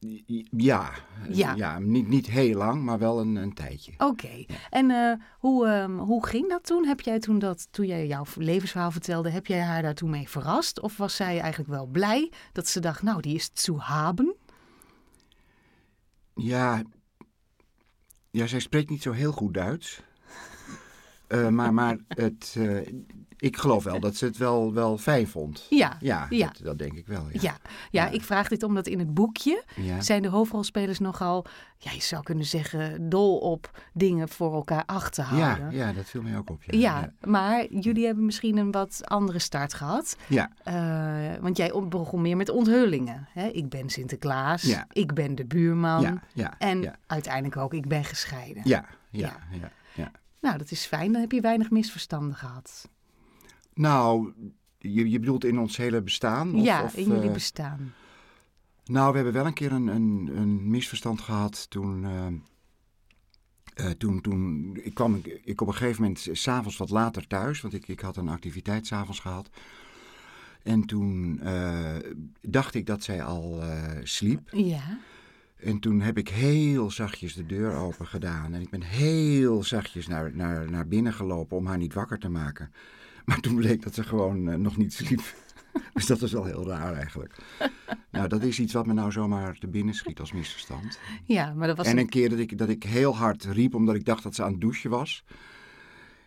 i- 0.04 0.46
ja. 0.50 0.92
Ja. 1.30 1.78
niet, 1.78 2.08
niet 2.08 2.26
heel 2.26 2.56
lang, 2.56 2.82
maar 2.82 2.98
wel 2.98 3.20
een, 3.20 3.36
een 3.36 3.54
tijdje. 3.54 3.92
Oké. 3.98 4.44
En 4.70 4.90
eh, 4.90 5.12
hoe, 5.38 5.66
ehm, 5.66 5.96
hoe 5.98 6.26
ging 6.26 6.48
dat 6.48 6.64
toen? 6.64 6.86
Heb 6.86 7.00
jij 7.00 7.18
toen 7.18 7.38
dat, 7.38 7.68
toen 7.70 7.86
jij 7.86 8.06
jouw 8.06 8.24
levensverhaal 8.36 8.90
vertelde, 8.90 9.30
heb 9.30 9.46
jij 9.46 9.60
haar 9.60 9.82
daar 9.82 9.94
toen 9.94 10.10
mee 10.10 10.28
verrast? 10.28 10.80
Of 10.80 10.96
was 10.96 11.16
zij 11.16 11.40
eigenlijk 11.40 11.70
wel 11.70 11.86
blij 11.86 12.32
dat 12.52 12.68
ze 12.68 12.80
dacht, 12.80 13.02
nou, 13.02 13.20
die 13.20 13.34
is 13.34 13.50
zu 13.52 13.74
haben? 13.76 14.36
Ja, 16.34 16.82
ja, 18.30 18.46
zij 18.46 18.60
spreekt 18.60 18.90
niet 18.90 19.02
zo 19.02 19.12
heel 19.12 19.32
goed 19.32 19.54
Duits. 19.54 20.02
Eh, 21.28 21.48
maar 21.48 21.74
maar 21.74 21.96
het, 22.08 22.54
eh, 22.58 22.76
ik 23.38 23.56
geloof 23.56 23.84
wel 23.84 24.00
dat 24.00 24.16
ze 24.16 24.24
het 24.24 24.36
wel, 24.36 24.72
wel 24.74 24.98
fijn 24.98 25.26
vond. 25.28 25.66
Ja, 25.70 25.96
Ja, 26.00 26.26
Ja. 26.30 26.46
Dat, 26.46 26.60
dat 26.62 26.78
denk 26.78 26.92
ik 26.92 27.06
wel. 27.06 27.26
Ja. 27.32 27.40
ja. 27.42 27.56
ja, 27.90 28.08
ik 28.08 28.22
vraag 28.22 28.48
dit 28.48 28.62
omdat 28.62 28.86
in 28.86 28.98
het 28.98 29.14
boekje 29.14 29.64
zijn 29.98 30.22
de 30.22 30.28
hoofdrolspelers 30.28 30.98
nogal, 30.98 31.44
ja, 31.78 31.90
je 31.92 32.00
zou 32.02 32.22
kunnen 32.22 32.44
zeggen, 32.44 33.08
dol 33.08 33.38
op 33.38 33.82
dingen 33.92 34.28
voor 34.28 34.54
elkaar 34.54 35.10
te 35.10 35.22
Ja, 35.32 35.68
ja, 35.70 35.92
dat 35.92 36.04
viel 36.04 36.22
mij 36.22 36.36
ook 36.36 36.50
op. 36.50 36.62
Ja, 36.62 36.78
Ja, 36.78 37.12
maar 37.28 37.66
jullie 37.72 38.06
hebben 38.06 38.24
misschien 38.24 38.56
een 38.56 38.70
wat 38.70 39.00
andere 39.04 39.38
start 39.38 39.74
gehad. 39.74 40.16
ja. 40.28 40.50
Eh, 40.62 41.42
want 41.42 41.56
jij 41.56 41.72
begon 41.88 42.20
meer 42.22 42.36
met 42.36 42.48
onthullingen. 42.48 43.28
Hè? 43.30 43.46
Ik 43.46 43.68
ben 43.68 43.88
Sinterklaas, 43.90 44.62
Ja. 44.62 44.86
ik 44.92 45.14
ben 45.14 45.34
de 45.34 45.44
buurman. 45.44 46.02
ja, 46.02 46.22
ja, 46.32 46.54
En 46.58 46.98
uiteindelijk 47.06 47.56
ook, 47.56 47.74
ik 47.74 47.88
ben 47.88 48.04
gescheiden. 48.04 48.62
ja, 48.64 48.84
ja, 49.10 49.36
ja, 49.50 49.70
ja. 49.94 50.10
Nou, 50.46 50.58
dat 50.58 50.70
is 50.70 50.86
fijn. 50.86 51.12
Dan 51.12 51.20
heb 51.20 51.32
je 51.32 51.40
weinig 51.40 51.70
misverstanden 51.70 52.34
gehad. 52.34 52.88
Nou, 53.74 54.32
je, 54.78 55.10
je 55.10 55.18
bedoelt 55.18 55.44
in 55.44 55.58
ons 55.58 55.76
hele 55.76 56.02
bestaan? 56.02 56.54
Of, 56.54 56.64
ja, 56.64 56.84
of, 56.84 56.96
in 56.96 57.06
jullie 57.06 57.28
eh, 57.28 57.32
bestaan. 57.32 57.94
Nou, 58.84 59.10
we 59.10 59.16
hebben 59.16 59.34
wel 59.34 59.46
een 59.46 59.52
keer 59.52 59.72
een, 59.72 59.86
een, 59.86 60.30
een 60.36 60.70
misverstand 60.70 61.20
gehad 61.20 61.70
toen. 61.70 62.04
eh, 62.04 62.26
eh, 63.74 63.90
toen, 63.90 64.20
toen 64.20 64.70
ik 64.82 64.94
kwam 64.94 65.14
ik, 65.14 65.40
ik 65.44 65.60
op 65.60 65.66
een 65.68 65.74
gegeven 65.74 66.02
moment 66.02 66.28
s'avonds 66.32 66.76
wat 66.76 66.90
later 66.90 67.26
thuis, 67.26 67.60
want 67.60 67.74
ik, 67.74 67.88
ik 67.88 68.00
had 68.00 68.16
een 68.16 68.28
activiteit 68.28 68.86
s'avonds 68.86 69.20
gehad. 69.20 69.50
En 70.62 70.84
toen 70.84 71.40
dacht 72.40 72.74
ik 72.74 72.86
dat 72.86 73.02
zij 73.02 73.24
al 73.24 73.62
sliep. 74.02 74.50
Ja. 74.50 74.98
En 75.56 75.78
toen 75.80 76.00
heb 76.00 76.18
ik 76.18 76.28
heel 76.28 76.90
zachtjes 76.90 77.34
de 77.34 77.46
deur 77.46 77.74
open 77.74 78.06
gedaan. 78.06 78.54
En 78.54 78.60
ik 78.60 78.70
ben 78.70 78.82
heel 78.82 79.62
zachtjes 79.64 80.06
naar, 80.06 80.30
naar, 80.34 80.70
naar 80.70 80.86
binnen 80.88 81.12
gelopen 81.12 81.56
om 81.56 81.66
haar 81.66 81.78
niet 81.78 81.94
wakker 81.94 82.18
te 82.18 82.28
maken. 82.28 82.72
Maar 83.24 83.40
toen 83.40 83.54
bleek 83.54 83.82
dat 83.82 83.94
ze 83.94 84.02
gewoon 84.04 84.48
eh, 84.48 84.56
nog 84.58 84.76
niet 84.76 84.92
sliep. 84.92 85.20
Dus 85.94 86.06
dat 86.06 86.20
was 86.20 86.32
wel 86.32 86.44
heel 86.44 86.66
raar 86.68 86.94
eigenlijk. 86.94 87.34
Nou, 88.10 88.28
dat 88.28 88.42
is 88.42 88.58
iets 88.60 88.72
wat 88.72 88.86
me 88.86 88.92
nou 88.92 89.12
zomaar 89.12 89.58
te 89.58 89.66
binnen 89.68 89.94
schiet 89.94 90.20
als 90.20 90.32
misverstand. 90.32 90.98
ja, 91.24 91.54
maar 91.54 91.66
dat 91.66 91.76
was 91.76 91.86
En 91.86 91.92
een- 91.92 91.98
een 91.98 92.08
keer 92.08 92.28
dat 92.30 92.38
ik, 92.38 92.58
dat 92.58 92.68
ik 92.68 92.82
heel 92.82 93.16
hard 93.16 93.44
riep 93.44 93.74
omdat 93.74 93.94
ik 93.94 94.04
dacht 94.04 94.22
dat 94.22 94.34
ze 94.34 94.42
aan 94.42 94.50
het 94.52 94.60
douchen 94.60 94.90
was. 94.90 95.24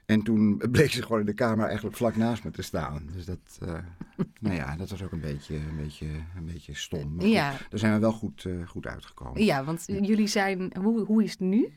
En 0.09 0.21
toen 0.21 0.61
bleek 0.71 0.91
ze 0.91 1.01
gewoon 1.01 1.19
in 1.19 1.25
de 1.25 1.33
kamer 1.33 1.65
eigenlijk 1.65 1.95
vlak 1.95 2.15
naast 2.15 2.43
me 2.43 2.51
te 2.51 2.61
staan. 2.61 3.09
Dus 3.13 3.25
dat, 3.25 3.59
eh, 3.61 3.77
nou 4.39 4.55
ja, 4.55 4.75
dat 4.75 4.89
was 4.89 5.03
ook 5.03 5.11
een 5.11 5.19
beetje, 5.19 5.55
een 5.55 5.77
beetje, 5.77 6.05
een 6.35 6.45
beetje 6.45 6.75
stom. 6.75 7.15
Maar 7.15 7.25
goed. 7.25 7.69
Daar 7.69 7.79
zijn 7.79 7.93
we 7.93 7.99
wel 7.99 8.11
goed, 8.11 8.45
eh, 8.45 8.67
goed 8.67 8.87
uitgekomen. 8.87 9.43
Ja, 9.43 9.63
want 9.63 9.83
jullie 9.85 10.27
zijn... 10.27 10.71
Hoe, 10.81 11.05
hoe 11.05 11.23
is 11.23 11.31
het 11.31 11.39
nu? 11.39 11.73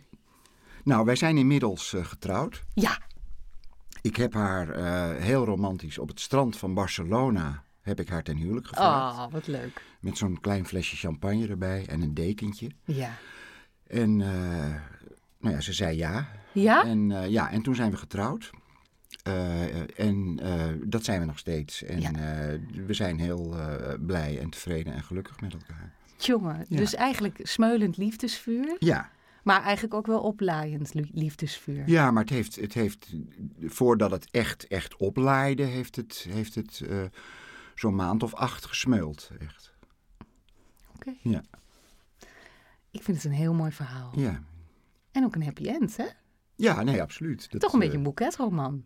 Nou, 0.85 1.05
wij 1.05 1.17
zijn 1.17 1.37
inmiddels 1.39 1.95
eh, 1.95 2.05
getrouwd. 2.05 2.65
Ja. 2.75 2.99
Ik 4.03 4.17
heb 4.17 4.35
haar 4.35 4.77
heel 5.15 5.45
romantisch 5.45 5.99
op 5.99 6.09
het 6.09 6.21
strand 6.21 6.57
van 6.57 6.75
Barcelona 6.75 7.65
heb 7.81 8.01
ik 8.01 8.09
haar 8.09 8.23
ten 8.23 8.37
huwelijk 8.37 8.67
gevraagd. 8.67 9.19
Oh, 9.19 9.33
wat 9.33 9.47
leuk. 9.47 9.83
Met 10.01 10.19
zo'n 10.19 10.41
klein 10.41 10.67
flesje 10.67 10.97
champagne 10.97 11.49
erbij 11.49 11.87
en 11.87 12.03
een 12.03 12.15
dekentje. 12.15 12.71
Ja. 12.85 13.19
En 13.87 14.21
nou 15.43 15.55
ja, 15.55 15.61
ze 15.61 15.73
zei 15.73 15.97
ja. 15.97 16.29
Ja? 16.53 16.85
En, 16.85 17.13
eh, 17.13 17.29
ja, 17.29 17.51
en 17.51 17.63
toen 17.63 17.75
zijn 17.75 17.91
we 17.91 17.97
getrouwd. 17.97 18.51
Eh, 19.23 20.01
en 20.01 20.39
eh, 20.43 20.67
dat 20.85 21.05
zijn 21.05 21.21
we 21.21 21.27
nog 21.27 21.39
steeds. 21.39 21.83
En 21.83 22.01
Ja. 22.01 22.11
we 22.87 22.95
zijn 22.95 23.19
heel 23.21 23.57
blij 24.01 24.39
en 24.41 24.51
tevreden 24.51 24.93
en 24.93 25.03
gelukkig 25.03 25.41
met 25.41 25.53
elkaar. 25.53 25.93
Jongen, 26.19 26.65
Ja. 26.69 26.77
dus 26.77 26.95
eigenlijk 26.95 27.39
smeulend 27.43 27.97
liefdesvuur, 27.97 28.77
Ja, 28.79 29.11
maar 29.43 29.63
eigenlijk 29.63 29.95
ook 29.95 30.07
wel 30.07 30.21
oplaaiend 30.21 30.95
li- 30.95 31.11
liefdesvuur. 31.13 31.83
ja 31.89 32.11
maar 32.11 32.23
het 32.23 32.33
heeft, 32.33 32.57
het 32.57 32.75
heeft, 32.75 33.13
voordat 33.61 34.11
het 34.11 34.31
echt, 34.31 34.67
echt 34.67 34.97
oplaaide, 34.97 35.63
heeft 35.63 35.97
het, 35.97 36.27
heeft 36.29 36.55
het 36.55 36.83
zo'n 37.75 37.95
maand 37.95 38.23
of 38.23 38.35
acht 38.35 38.67
gesmeuld. 38.67 39.31
Echt. 39.41 39.73
Oké. 40.95 41.13
Ja. 41.23 41.43
Ik 42.91 43.03
vind 43.03 43.17
het 43.17 43.27
een 43.27 43.33
heel 43.39 43.55
mooi 43.55 43.73
verhaal. 43.73 44.13
Ja. 44.19 44.43
En 45.13 45.25
ook 45.25 45.35
een 45.35 45.43
happy 45.45 45.69
end, 45.69 45.97
hè? 45.97 46.07
ja, 46.55 46.83
nee, 46.83 47.03
absoluut. 47.03 47.51
Dat, 47.51 47.61
Toch 47.61 47.73
een 47.73 47.79
eh, 47.79 47.85
beetje 47.85 47.99
een 47.99 48.05
boeketroman. 48.05 48.85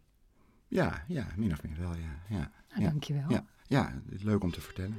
Ja, 0.68 1.04
ja, 1.08 1.26
min 1.36 1.52
of 1.52 1.62
meer 1.62 1.76
wel, 1.78 1.94
ja. 1.94 2.36
Ja, 2.36 2.50
Nou, 2.68 2.82
ja. 2.82 2.88
dankjewel. 2.88 3.30
ja, 3.30 3.44
ja, 3.66 4.02
leuk 4.08 4.42
om 4.42 4.50
te 4.52 4.60
vertellen. 4.60 4.98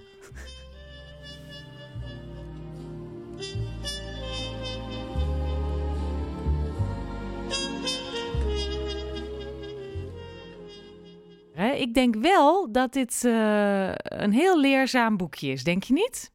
Hè, 11.53 11.71
Ik 11.71 11.93
denk 11.93 12.15
wel 12.15 12.71
dat 12.71 12.93
dit 12.93 13.23
eh, 13.25 13.91
een 13.93 14.31
heel 14.31 14.59
leerzaam 14.59 15.17
boekje 15.17 15.51
is, 15.51 15.63
denk 15.63 15.83
je 15.83 15.93
niet? 15.93 16.31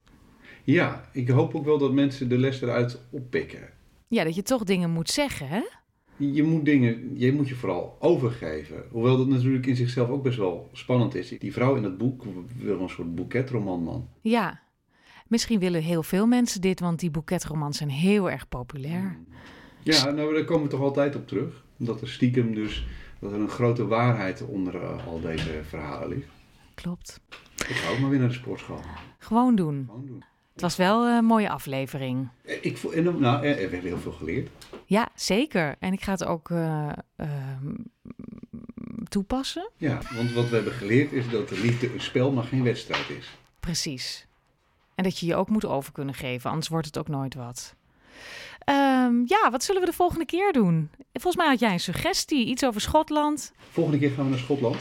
Ja, 0.65 1.09
ik 1.13 1.29
hoop 1.29 1.55
ook 1.55 1.65
wel 1.65 1.79
dat 1.79 1.93
mensen 1.93 2.29
de 2.29 2.39
les 2.39 2.61
eruit 2.61 3.01
oppikken. 3.11 3.69
Ja, 4.13 4.25
dat 4.25 4.35
je 4.35 4.43
toch 4.43 4.65
dingen 4.65 4.91
moet 4.91 5.11
zeggen, 5.11 5.49
hè? 5.49 5.63
Je 6.17 6.43
moet 6.43 6.65
dingen, 6.65 7.19
je 7.19 7.33
moet 7.33 7.49
je 7.49 7.55
vooral 7.55 7.97
overgeven. 8.01 8.85
Hoewel 8.91 9.17
dat 9.17 9.27
natuurlijk 9.27 9.67
in 9.67 9.77
zichzelf 9.77 10.09
ook 10.09 10.23
best 10.23 10.39
wel 10.39 10.69
spannend 10.73 11.15
is. 11.15 11.29
Die 11.39 11.53
vrouw 11.53 11.75
in 11.75 11.85
het 11.85 11.99
boek 11.99 12.25
wil 12.57 12.81
een 12.81 12.89
soort 12.89 13.15
boeketroman, 13.15 13.83
man. 13.83 14.09
Ja. 14.21 14.61
Misschien 15.29 15.59
willen 15.59 15.83
heel 15.83 16.03
veel 16.03 16.27
mensen 16.27 16.61
dit, 16.61 16.81
want 16.81 17.01
die 17.01 17.11
boeketromans 17.11 17.77
zijn 17.77 17.91
heel 17.91 18.31
erg 18.31 18.49
populair. 18.49 19.19
Ja, 19.83 20.11
nou 20.11 20.35
daar 20.35 20.45
komen 20.45 20.63
we 20.63 20.69
toch 20.69 20.81
altijd 20.81 21.17
op 21.17 21.29
terug. 21.29 21.65
Dat 21.77 22.01
er 22.01 22.09
stiekem 22.09 22.55
dus, 22.55 22.87
dat 23.19 23.33
er 23.33 23.41
een 23.41 23.49
grote 23.49 23.87
waarheid 23.87 24.43
onder 24.47 24.83
eh, 24.83 25.07
al 25.07 25.21
deze 25.21 25.61
verhalen 25.69 26.09
ligt. 26.09 26.29
Klopt. 26.75 27.21
Ik 27.57 27.75
ga 27.75 27.91
ook 27.91 27.99
maar 27.99 28.11
weer 28.11 28.19
naar 28.19 28.29
de 28.29 28.35
sportschool. 28.35 28.81
Gewoon 29.19 29.55
doen. 29.55 29.85
Gewoon 29.87 30.07
doen. 30.07 30.23
Het 30.63 30.77
was 30.77 30.87
wel 30.87 31.07
een 31.07 31.25
mooie 31.25 31.51
aflevering. 31.51 32.29
Ik, 32.45 32.79
voel- 32.79 32.93
en, 32.93 33.21
nou, 33.21 33.47
eh, 33.47 33.55
we 33.55 33.61
hebben 33.61 33.81
heel 33.81 33.99
veel 33.99 34.13
geleerd. 34.13 34.51
Ja, 34.87 35.09
zeker. 35.15 35.77
En 35.79 35.93
ik 35.93 36.03
ga 36.03 36.13
het 36.13 36.25
ook 36.25 36.51
eh, 36.51 36.89
ehm, 37.17 37.75
toepassen. 39.09 39.71
Ja, 39.77 40.01
want 40.15 40.33
wat 40.33 40.49
we 40.49 40.55
hebben 40.55 40.73
geleerd 40.73 41.13
is 41.13 41.29
dat 41.29 41.49
de 41.49 41.61
liefde 41.61 41.93
een 41.93 42.01
spel, 42.01 42.33
maar 42.33 42.45
geen 42.45 42.63
wedstrijd 42.63 43.11
is. 43.11 43.39
Precies. 43.61 44.27
En 44.95 45.05
dat 45.05 45.19
je 45.19 45.27
je 45.27 45.35
ook 45.35 45.49
moet 45.49 45.65
over 45.65 45.93
kunnen 45.93 46.15
geven, 46.15 46.51
anders 46.51 46.69
wordt 46.69 46.87
het 46.87 46.99
ook 46.99 47.09
nooit 47.09 47.35
wat. 47.35 47.75
Ehm, 48.59 49.15
ja, 49.27 49.51
wat 49.51 49.65
zullen 49.65 49.81
we 49.81 49.87
de 49.87 49.97
volgende 49.97 50.25
keer 50.25 50.53
doen? 50.53 50.91
Volgens 51.13 51.37
mij 51.37 51.47
had 51.47 51.61
jij 51.61 51.73
een 51.73 51.81
suggestie, 51.81 52.47
iets 52.47 52.65
over 52.65 52.81
Schotland. 52.81 53.53
Volgende 53.71 53.99
keer 53.99 54.11
gaan 54.11 54.25
we 54.25 54.31
naar 54.31 54.39
Schotland. 54.39 54.77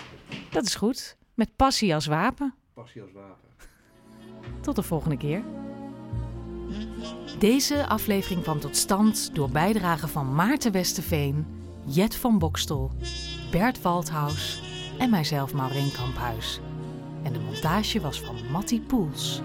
Dat 0.51 0.65
is 0.65 0.75
goed. 0.75 1.17
Met 1.33 1.55
passie 1.55 1.93
als 1.93 2.05
wapen. 2.05 2.53
Passie 2.73 3.01
als 3.01 3.11
wapen. 3.11 3.49
Tot 4.61 4.75
de 4.75 4.83
volgende 4.83 5.17
keer. 5.17 5.43
Deze 7.39 7.87
aflevering 7.87 8.41
kwam 8.41 8.59
tot 8.59 8.75
stand 8.75 9.35
door 9.35 9.49
bijdragen 9.49 10.09
van 10.09 10.35
Maarten 10.35 10.71
Westerveen, 10.71 11.45
Jet 11.85 12.15
van 12.15 12.39
Bokstel, 12.39 12.91
Bert 13.51 13.81
Waldhaus 13.81 14.61
en 14.97 15.09
mijzelf 15.09 15.53
Maureen 15.53 15.91
Kamphuis. 15.91 16.59
En 17.23 17.33
de 17.33 17.39
montage 17.39 18.01
was 18.01 18.21
van 18.21 18.35
Matty 18.51 18.81
Poels. 18.81 19.41